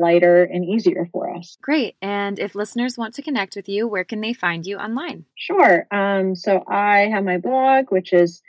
lighter 0.00 0.42
and 0.42 0.64
easier 0.64 1.08
for 1.12 1.32
us. 1.36 1.56
Great. 1.60 1.94
And 2.02 2.38
if 2.38 2.54
listeners 2.54 2.98
want 2.98 3.14
to 3.14 3.22
connect 3.22 3.56
with 3.56 3.68
you, 3.68 3.86
where 3.86 4.04
can 4.04 4.20
they 4.20 4.32
find 4.32 4.66
you 4.66 4.78
online? 4.78 5.26
Sure. 5.36 5.86
Um, 5.90 6.34
so 6.34 6.64
I 6.66 7.08
have 7.12 7.24
my 7.24 7.38
blog, 7.38 7.90
which 7.90 8.12
is 8.12 8.42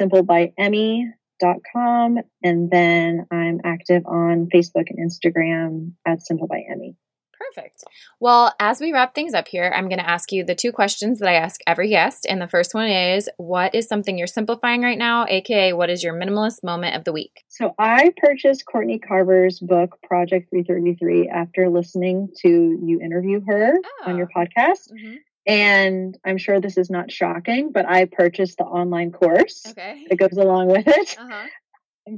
simplebyemmy.com. 0.00 2.18
And 2.42 2.70
then 2.70 3.26
I'm 3.30 3.60
active 3.64 4.04
on 4.06 4.48
Facebook 4.52 4.86
and 4.90 5.10
Instagram 5.10 5.92
at 6.06 6.22
Simple 6.22 6.46
by 6.46 6.62
Emmy. 6.70 6.96
Perfect. 7.54 7.84
Well, 8.20 8.54
as 8.58 8.80
we 8.80 8.92
wrap 8.92 9.14
things 9.14 9.34
up 9.34 9.48
here, 9.48 9.72
I'm 9.74 9.88
going 9.88 9.98
to 9.98 10.08
ask 10.08 10.32
you 10.32 10.44
the 10.44 10.54
two 10.54 10.72
questions 10.72 11.18
that 11.18 11.28
I 11.28 11.34
ask 11.34 11.60
every 11.66 11.88
guest. 11.88 12.26
And 12.28 12.40
the 12.40 12.48
first 12.48 12.74
one 12.74 12.88
is 12.88 13.28
What 13.36 13.74
is 13.74 13.88
something 13.88 14.16
you're 14.16 14.26
simplifying 14.26 14.82
right 14.82 14.98
now? 14.98 15.26
AKA, 15.28 15.72
what 15.72 15.90
is 15.90 16.02
your 16.02 16.14
minimalist 16.14 16.62
moment 16.62 16.96
of 16.96 17.04
the 17.04 17.12
week? 17.12 17.44
So, 17.48 17.74
I 17.78 18.12
purchased 18.16 18.64
Courtney 18.66 18.98
Carver's 18.98 19.58
book, 19.60 19.98
Project 20.02 20.50
333, 20.50 21.28
after 21.28 21.68
listening 21.68 22.28
to 22.42 22.48
you 22.48 23.00
interview 23.00 23.40
her 23.46 23.74
oh. 23.76 24.10
on 24.10 24.16
your 24.16 24.28
oh. 24.34 24.40
podcast. 24.40 24.90
Mm-hmm. 24.92 25.14
And 25.46 26.18
I'm 26.24 26.38
sure 26.38 26.60
this 26.60 26.78
is 26.78 26.88
not 26.88 27.10
shocking, 27.10 27.70
but 27.72 27.86
I 27.86 28.06
purchased 28.06 28.58
the 28.58 28.64
online 28.64 29.12
course 29.12 29.64
okay. 29.68 30.06
that 30.08 30.16
goes 30.16 30.38
along 30.38 30.68
with 30.68 30.86
it 30.86 31.16
uh-huh. 31.18 31.46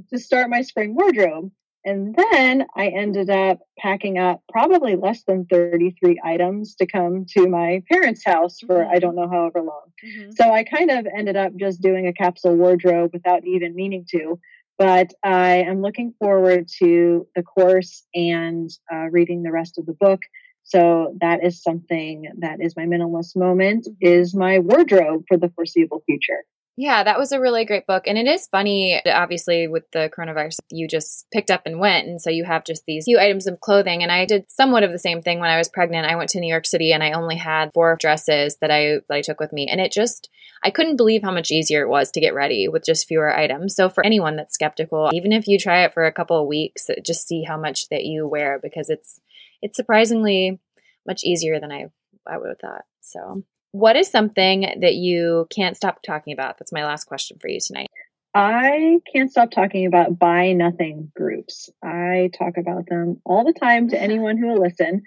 to 0.11 0.19
start 0.19 0.49
my 0.49 0.63
spring 0.63 0.95
wardrobe. 0.95 1.51
And 1.87 2.17
then 2.17 2.67
I 2.75 2.89
ended 2.89 3.31
up 3.31 3.61
packing 3.79 4.19
up 4.19 4.43
probably 4.51 4.97
less 4.97 5.23
than 5.23 5.47
33 5.47 6.21
items 6.25 6.75
to 6.75 6.87
come 6.87 7.25
to 7.37 7.49
my 7.49 7.81
parents' 7.89 8.25
house 8.25 8.59
for 8.59 8.81
mm-hmm. 8.81 8.93
I 8.93 8.99
don't 8.99 9.15
know 9.15 9.31
however 9.31 9.63
long. 9.63 9.93
Mm-hmm. 10.05 10.33
So 10.33 10.53
I 10.53 10.65
kind 10.65 10.91
of 10.91 11.07
ended 11.07 11.37
up 11.37 11.53
just 11.55 11.81
doing 11.81 12.09
a 12.09 12.13
capsule 12.13 12.57
wardrobe 12.57 13.13
without 13.13 13.47
even 13.47 13.77
meaning 13.77 14.05
to. 14.11 14.41
But 14.77 15.13
I 15.23 15.59
am 15.59 15.81
looking 15.81 16.13
forward 16.19 16.67
to 16.81 17.29
the 17.37 17.45
course 17.45 18.05
and 18.15 18.69
uh, 18.93 19.07
reading 19.13 19.45
the 19.45 19.53
rest 19.53 19.79
of 19.79 19.87
the 19.87 19.95
book. 19.95 20.21
So 20.65 21.17
that 21.21 21.45
is 21.45 21.63
something 21.63 22.33
that 22.39 22.61
is 22.61 22.75
my 22.77 22.83
minimalist 22.83 23.37
moment 23.37 23.87
mm-hmm. 23.87 23.95
is 24.01 24.35
my 24.35 24.59
wardrobe 24.59 25.23
for 25.29 25.37
the 25.37 25.51
foreseeable 25.55 26.03
future. 26.05 26.43
Yeah, 26.79 27.05
that 27.05 27.19
was 27.19 27.33
a 27.33 27.41
really 27.41 27.65
great 27.65 27.87
book. 27.87 28.03
And 28.07 28.19
it 28.19 28.27
is 28.27 28.49
funny, 28.49 29.01
obviously, 29.07 29.67
with 29.67 29.85
the 29.93 30.11
coronavirus, 30.15 30.59
you 30.71 30.87
just 30.87 31.27
picked 31.33 31.51
up 31.51 31.63
and 31.65 31.79
went. 31.81 32.07
And 32.07 32.21
so 32.21 32.29
you 32.29 32.45
have 32.45 32.65
just 32.65 32.85
these 32.87 33.07
few 33.07 33.19
items 33.19 33.47
of 33.47 33.63
clothing. 33.63 34.03
And 34.03 34.13
I 34.13 34.27
did 34.27 34.51
somewhat 34.51 34.83
of 34.83 34.93
the 34.93 34.99
same 34.99 35.23
thing 35.23 35.41
when 35.41 35.49
I 35.49 35.57
was 35.57 35.71
pregnant. 35.71 36.07
I 36.07 36.17
went 36.17 36.29
to 36.31 36.41
New 36.41 36.51
York 36.51 36.67
City 36.67 36.93
and 36.93 37.03
I 37.03 37.13
only 37.13 37.37
had 37.37 37.73
four 37.73 37.97
dresses 37.99 38.59
that 38.61 38.71
I, 38.71 38.99
that 39.09 39.15
I 39.15 39.23
took 39.23 39.41
with 39.41 39.55
me. 39.55 39.67
And 39.71 39.81
it 39.81 39.91
just, 39.91 40.29
I 40.63 40.71
couldn't 40.71 40.97
believe 40.97 41.23
how 41.23 41.33
much 41.33 41.51
easier 41.51 41.81
it 41.81 41.89
was 41.89 42.11
to 42.11 42.21
get 42.21 42.35
ready 42.35 42.69
with 42.69 42.85
just 42.85 43.09
fewer 43.09 43.35
items. 43.35 43.75
So 43.75 43.89
for 43.89 44.05
anyone 44.05 44.37
that's 44.37 44.53
skeptical, 44.53 45.09
even 45.15 45.33
if 45.33 45.49
you 45.49 45.59
try 45.59 45.85
it 45.85 45.95
for 45.95 46.05
a 46.05 46.13
couple 46.13 46.39
of 46.39 46.47
weeks, 46.47 46.91
just 47.03 47.27
see 47.27 47.43
how 47.43 47.57
much 47.57 47.89
that 47.89 48.05
you 48.05 48.29
wear 48.29 48.61
because 48.63 48.91
it's, 48.91 49.19
it's 49.63 49.77
surprisingly 49.77 50.61
much 51.07 51.25
easier 51.25 51.59
than 51.59 51.73
I, 51.73 51.87
I 52.27 52.37
would 52.37 52.49
have 52.49 52.59
thought. 52.59 52.85
So 53.01 53.45
what 53.77 53.95
is 53.95 54.09
something 54.09 54.63
that 54.81 54.95
you 54.95 55.47
can't 55.55 55.77
stop 55.77 56.03
talking 56.03 56.33
about? 56.33 56.59
That's 56.59 56.73
my 56.73 56.85
last 56.85 57.05
question 57.05 57.37
for 57.39 57.49
you 57.49 57.59
tonight. 57.61 57.89
I 58.35 58.99
can't 59.13 59.31
stop 59.31 59.51
talking 59.51 59.87
about 59.87 60.19
buy 60.19 60.53
nothing 60.53 61.13
groups. 61.15 61.69
I 61.83 62.31
talk 62.39 62.57
about 62.57 62.87
them 62.89 63.21
all 63.25 63.45
the 63.45 63.53
time 63.53 63.89
to 63.91 64.01
anyone 64.09 64.39
who 64.39 64.49
will 64.49 64.61
listen. 64.61 65.03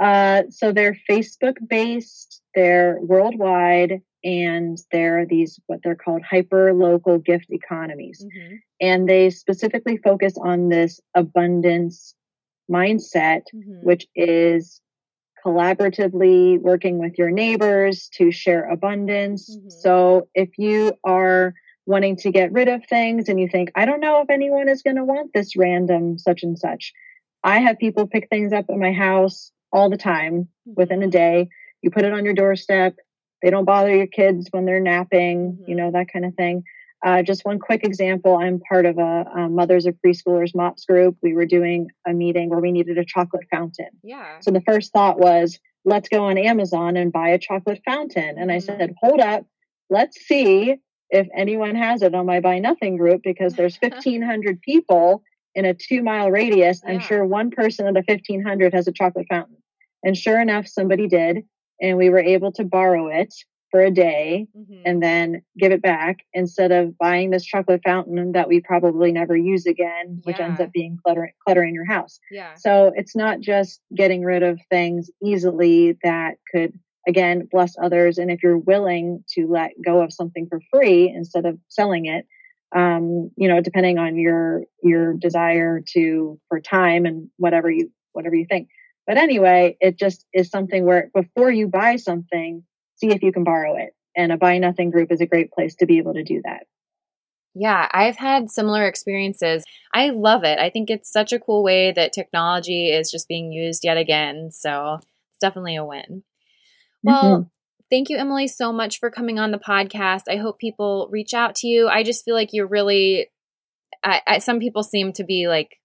Uh, 0.00 0.42
so 0.50 0.72
they're 0.72 0.96
Facebook 1.08 1.56
based, 1.68 2.40
they're 2.54 2.98
worldwide, 3.00 4.02
and 4.24 4.78
they're 4.92 5.26
these 5.26 5.58
what 5.66 5.80
they're 5.82 5.96
called 5.96 6.22
hyper 6.22 6.72
local 6.72 7.18
gift 7.18 7.46
economies. 7.50 8.24
Mm-hmm. 8.24 8.54
And 8.80 9.08
they 9.08 9.30
specifically 9.30 9.96
focus 9.96 10.34
on 10.40 10.68
this 10.68 11.00
abundance 11.14 12.14
mindset, 12.70 13.42
mm-hmm. 13.54 13.84
which 13.84 14.06
is 14.14 14.80
collaboratively 15.44 16.60
working 16.60 16.98
with 16.98 17.18
your 17.18 17.30
neighbors 17.30 18.08
to 18.14 18.30
share 18.30 18.68
abundance. 18.68 19.54
Mm-hmm. 19.54 19.70
So 19.70 20.28
if 20.34 20.50
you 20.58 20.94
are 21.04 21.54
wanting 21.86 22.16
to 22.16 22.30
get 22.30 22.52
rid 22.52 22.68
of 22.68 22.84
things 22.86 23.28
and 23.28 23.40
you 23.40 23.48
think, 23.48 23.70
I 23.74 23.84
don't 23.84 24.00
know 24.00 24.20
if 24.20 24.30
anyone 24.30 24.68
is 24.68 24.82
going 24.82 24.96
to 24.96 25.04
want 25.04 25.32
this 25.32 25.56
random 25.56 26.18
such 26.18 26.42
and 26.42 26.58
such. 26.58 26.92
I 27.42 27.58
have 27.58 27.78
people 27.78 28.06
pick 28.06 28.28
things 28.28 28.52
up 28.52 28.66
at 28.68 28.76
my 28.76 28.92
house 28.92 29.50
all 29.72 29.90
the 29.90 29.96
time 29.96 30.48
within 30.64 31.02
a 31.02 31.08
day. 31.08 31.48
You 31.80 31.90
put 31.90 32.04
it 32.04 32.12
on 32.12 32.24
your 32.24 32.34
doorstep. 32.34 32.94
They 33.42 33.50
don't 33.50 33.64
bother 33.64 33.94
your 33.94 34.06
kids 34.06 34.48
when 34.52 34.64
they're 34.64 34.80
napping, 34.80 35.52
mm-hmm. 35.52 35.64
you 35.70 35.74
know, 35.74 35.90
that 35.90 36.12
kind 36.12 36.24
of 36.24 36.34
thing. 36.34 36.62
Uh, 37.04 37.22
just 37.22 37.44
one 37.44 37.58
quick 37.58 37.84
example 37.84 38.36
I'm 38.36 38.60
part 38.60 38.86
of 38.86 38.98
a, 38.98 39.24
a, 39.36 39.48
Mothers 39.48 39.86
of 39.86 39.96
Preschoolers 40.04 40.54
MOPS 40.54 40.84
group. 40.84 41.16
We 41.20 41.34
were 41.34 41.46
doing 41.46 41.88
a 42.06 42.12
meeting 42.12 42.48
where 42.48 42.60
we 42.60 42.70
needed 42.70 42.96
a 42.96 43.04
chocolate 43.04 43.46
fountain. 43.50 43.88
Yeah. 44.04 44.38
So 44.40 44.52
the 44.52 44.60
first 44.60 44.92
thought 44.92 45.18
was, 45.18 45.58
let's 45.84 46.08
go 46.08 46.24
on 46.24 46.38
Amazon 46.38 46.96
and 46.96 47.12
buy 47.12 47.30
a 47.30 47.38
chocolate 47.38 47.80
fountain. 47.84 48.36
And 48.38 48.52
I 48.52 48.58
mm-hmm. 48.58 48.66
said, 48.66 48.94
hold 49.00 49.20
up, 49.20 49.44
let's 49.90 50.20
see 50.26 50.76
if 51.10 51.28
anyone 51.36 51.74
has 51.74 52.02
it 52.02 52.14
on 52.14 52.24
my 52.24 52.40
Buy 52.40 52.60
Nothing 52.60 52.96
group 52.96 53.22
because 53.24 53.54
there's 53.54 53.76
1,500 53.80 54.60
people 54.62 55.24
in 55.54 55.64
a 55.64 55.74
two 55.74 56.02
mile 56.02 56.30
radius. 56.30 56.80
I'm 56.86 57.00
sure 57.00 57.24
one 57.24 57.50
person 57.50 57.86
of 57.86 57.94
the 57.94 58.04
1,500 58.06 58.72
has 58.74 58.86
a 58.86 58.92
chocolate 58.92 59.26
fountain. 59.28 59.56
And 60.04 60.16
sure 60.16 60.40
enough, 60.40 60.66
somebody 60.66 61.08
did. 61.08 61.42
And 61.80 61.98
we 61.98 62.10
were 62.10 62.20
able 62.20 62.52
to 62.52 62.64
borrow 62.64 63.08
it 63.08 63.34
for 63.72 63.80
a 63.80 63.90
day 63.90 64.46
mm-hmm. 64.56 64.82
and 64.84 65.02
then 65.02 65.42
give 65.58 65.72
it 65.72 65.82
back 65.82 66.18
instead 66.34 66.70
of 66.70 66.96
buying 66.98 67.30
this 67.30 67.44
chocolate 67.44 67.80
fountain 67.82 68.32
that 68.32 68.46
we 68.46 68.60
probably 68.60 69.10
never 69.10 69.34
use 69.34 69.66
again, 69.66 70.20
which 70.24 70.38
yeah. 70.38 70.44
ends 70.44 70.60
up 70.60 70.70
being 70.72 70.98
clutter, 71.04 71.32
cluttering 71.44 71.74
your 71.74 71.86
house. 71.86 72.20
Yeah. 72.30 72.54
So 72.54 72.92
it's 72.94 73.16
not 73.16 73.40
just 73.40 73.80
getting 73.96 74.22
rid 74.22 74.42
of 74.42 74.60
things 74.70 75.10
easily 75.24 75.96
that 76.04 76.34
could 76.52 76.78
again 77.08 77.48
bless 77.50 77.74
others 77.82 78.18
and 78.18 78.30
if 78.30 78.42
you're 78.42 78.58
willing 78.58 79.24
to 79.30 79.48
let 79.50 79.72
go 79.84 80.02
of 80.02 80.12
something 80.12 80.46
for 80.48 80.60
free 80.70 81.08
instead 81.08 81.46
of 81.46 81.58
selling 81.66 82.06
it 82.06 82.26
um, 82.76 83.28
you 83.36 83.48
know 83.48 83.60
depending 83.60 83.98
on 83.98 84.16
your 84.16 84.62
your 84.84 85.14
desire 85.14 85.82
to 85.94 86.38
for 86.48 86.60
time 86.60 87.04
and 87.04 87.28
whatever 87.38 87.68
you 87.68 87.90
whatever 88.12 88.36
you 88.36 88.46
think 88.48 88.68
but 89.04 89.18
anyway 89.18 89.76
it 89.80 89.98
just 89.98 90.24
is 90.32 90.48
something 90.48 90.84
where 90.84 91.10
before 91.12 91.50
you 91.50 91.66
buy 91.66 91.96
something 91.96 92.62
see 93.02 93.14
if 93.14 93.22
you 93.22 93.32
can 93.32 93.44
borrow 93.44 93.76
it. 93.76 93.94
And 94.16 94.30
a 94.30 94.36
buy 94.36 94.58
nothing 94.58 94.90
group 94.90 95.10
is 95.10 95.20
a 95.20 95.26
great 95.26 95.50
place 95.50 95.74
to 95.76 95.86
be 95.86 95.98
able 95.98 96.14
to 96.14 96.22
do 96.22 96.42
that. 96.44 96.66
Yeah, 97.54 97.88
I've 97.90 98.16
had 98.16 98.50
similar 98.50 98.86
experiences. 98.86 99.64
I 99.92 100.10
love 100.10 100.44
it. 100.44 100.58
I 100.58 100.70
think 100.70 100.88
it's 100.88 101.12
such 101.12 101.32
a 101.32 101.38
cool 101.38 101.62
way 101.62 101.92
that 101.92 102.12
technology 102.12 102.90
is 102.90 103.10
just 103.10 103.28
being 103.28 103.52
used 103.52 103.84
yet 103.84 103.98
again. 103.98 104.50
So 104.50 105.00
it's 105.30 105.38
definitely 105.40 105.76
a 105.76 105.84
win. 105.84 106.22
Well, 107.02 107.24
mm-hmm. 107.24 107.42
thank 107.90 108.08
you, 108.08 108.16
Emily, 108.16 108.48
so 108.48 108.72
much 108.72 108.98
for 108.98 109.10
coming 109.10 109.38
on 109.38 109.50
the 109.50 109.58
podcast. 109.58 110.22
I 110.28 110.36
hope 110.36 110.58
people 110.58 111.08
reach 111.10 111.34
out 111.34 111.56
to 111.56 111.66
you. 111.66 111.88
I 111.88 112.04
just 112.04 112.24
feel 112.24 112.34
like 112.34 112.50
you're 112.52 112.66
really, 112.66 113.28
I, 114.02 114.20
I, 114.26 114.38
some 114.38 114.60
people 114.60 114.82
seem 114.82 115.12
to 115.14 115.24
be 115.24 115.48
like, 115.48 115.78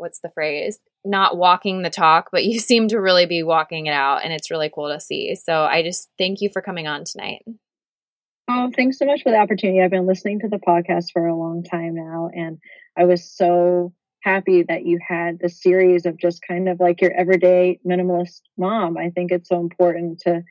what's 0.00 0.20
the 0.20 0.30
phrase? 0.30 0.80
not 1.04 1.36
walking 1.36 1.82
the 1.82 1.90
talk, 1.90 2.28
but 2.32 2.44
you 2.44 2.58
seem 2.58 2.88
to 2.88 3.00
really 3.00 3.26
be 3.26 3.42
walking 3.42 3.86
it 3.86 3.92
out, 3.92 4.24
and 4.24 4.32
it's 4.32 4.50
really 4.50 4.70
cool 4.74 4.92
to 4.92 5.00
see. 5.00 5.34
So 5.34 5.62
I 5.62 5.82
just 5.82 6.08
thank 6.18 6.40
you 6.40 6.50
for 6.52 6.62
coming 6.62 6.86
on 6.86 7.04
tonight. 7.04 7.42
Oh, 8.48 8.70
thanks 8.74 8.98
so 8.98 9.06
much 9.06 9.22
for 9.22 9.30
the 9.30 9.38
opportunity. 9.38 9.80
I've 9.80 9.90
been 9.90 10.06
listening 10.06 10.40
to 10.40 10.48
the 10.48 10.58
podcast 10.58 11.12
for 11.12 11.26
a 11.26 11.36
long 11.36 11.62
time 11.62 11.94
now, 11.94 12.30
and 12.34 12.58
I 12.98 13.04
was 13.04 13.30
so 13.30 13.92
happy 14.22 14.64
that 14.64 14.84
you 14.84 14.98
had 15.06 15.38
the 15.40 15.48
series 15.48 16.04
of 16.04 16.18
just 16.18 16.42
kind 16.46 16.68
of 16.68 16.78
like 16.78 17.00
your 17.00 17.12
everyday 17.12 17.78
minimalist 17.86 18.40
mom. 18.58 18.98
I 18.98 19.10
think 19.10 19.30
it's 19.30 19.48
so 19.48 19.60
important 19.60 20.20
to 20.20 20.42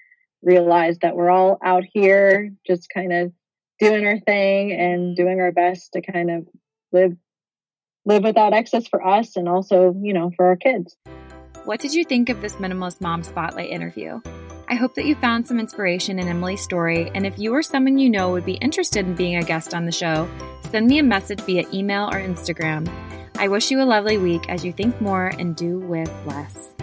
realize 0.42 0.98
that 1.00 1.16
we're 1.16 1.30
all 1.30 1.60
out 1.64 1.84
here 1.92 2.52
just 2.66 2.88
kind 2.92 3.12
of 3.14 3.32
doing 3.80 4.06
our 4.08 4.20
thing 4.20 4.72
and 4.72 5.00
mm-hmm. 5.00 5.22
doing 5.22 5.40
our 5.40 5.52
best 5.52 5.92
to 5.94 6.02
kind 6.02 6.32
of 6.32 6.48
live 6.92 7.16
live 8.10 8.24
without 8.24 8.54
excess 8.54 8.88
for 8.88 9.06
us 9.06 9.36
and 9.36 9.48
also, 9.48 9.96
you 10.02 10.14
know, 10.14 10.32
for 10.36 10.48
our 10.48 10.56
kids. 10.56 10.98
What 11.64 11.80
did 11.80 11.94
you 11.94 12.04
think 12.04 12.30
of 12.30 12.42
this 12.42 12.56
Minimalist 12.56 13.02
Mom 13.02 13.22
Spotlight 13.22 13.70
interview? 13.70 14.20
I 14.68 14.74
hope 14.76 14.96
that 14.96 15.06
you 15.06 15.14
found 15.16 15.48
some 15.48 15.60
inspiration 15.60 16.18
in 16.18 16.28
Emily's 16.28 16.62
story, 16.62 17.12
and 17.14 17.26
if 17.26 17.38
you 17.38 17.54
or 17.54 17.62
someone 17.62 18.00
you 18.00 18.10
know 18.10 18.32
would 18.32 18.46
be 18.46 18.54
interested 18.54 19.06
in 19.06 19.14
being 19.14 19.36
a 19.36 19.44
guest 19.44 19.76
on 19.76 19.86
the 19.86 19.92
show, 19.92 20.28
send 20.72 20.88
me 20.88 20.98
a 20.98 21.04
message 21.04 21.42
via 21.42 21.66
email 21.72 22.08
or 22.08 22.20
Instagram. 22.20 22.90
I 23.38 23.48
wish 23.48 23.70
you 23.70 23.82
a 23.82 23.86
lovely 23.86 24.18
week 24.18 24.50
as 24.50 24.66
you 24.66 24.74
think 24.74 25.00
more 25.00 25.28
and 25.28 25.56
do 25.56 25.80
with 25.80 26.12
less. 26.26 26.74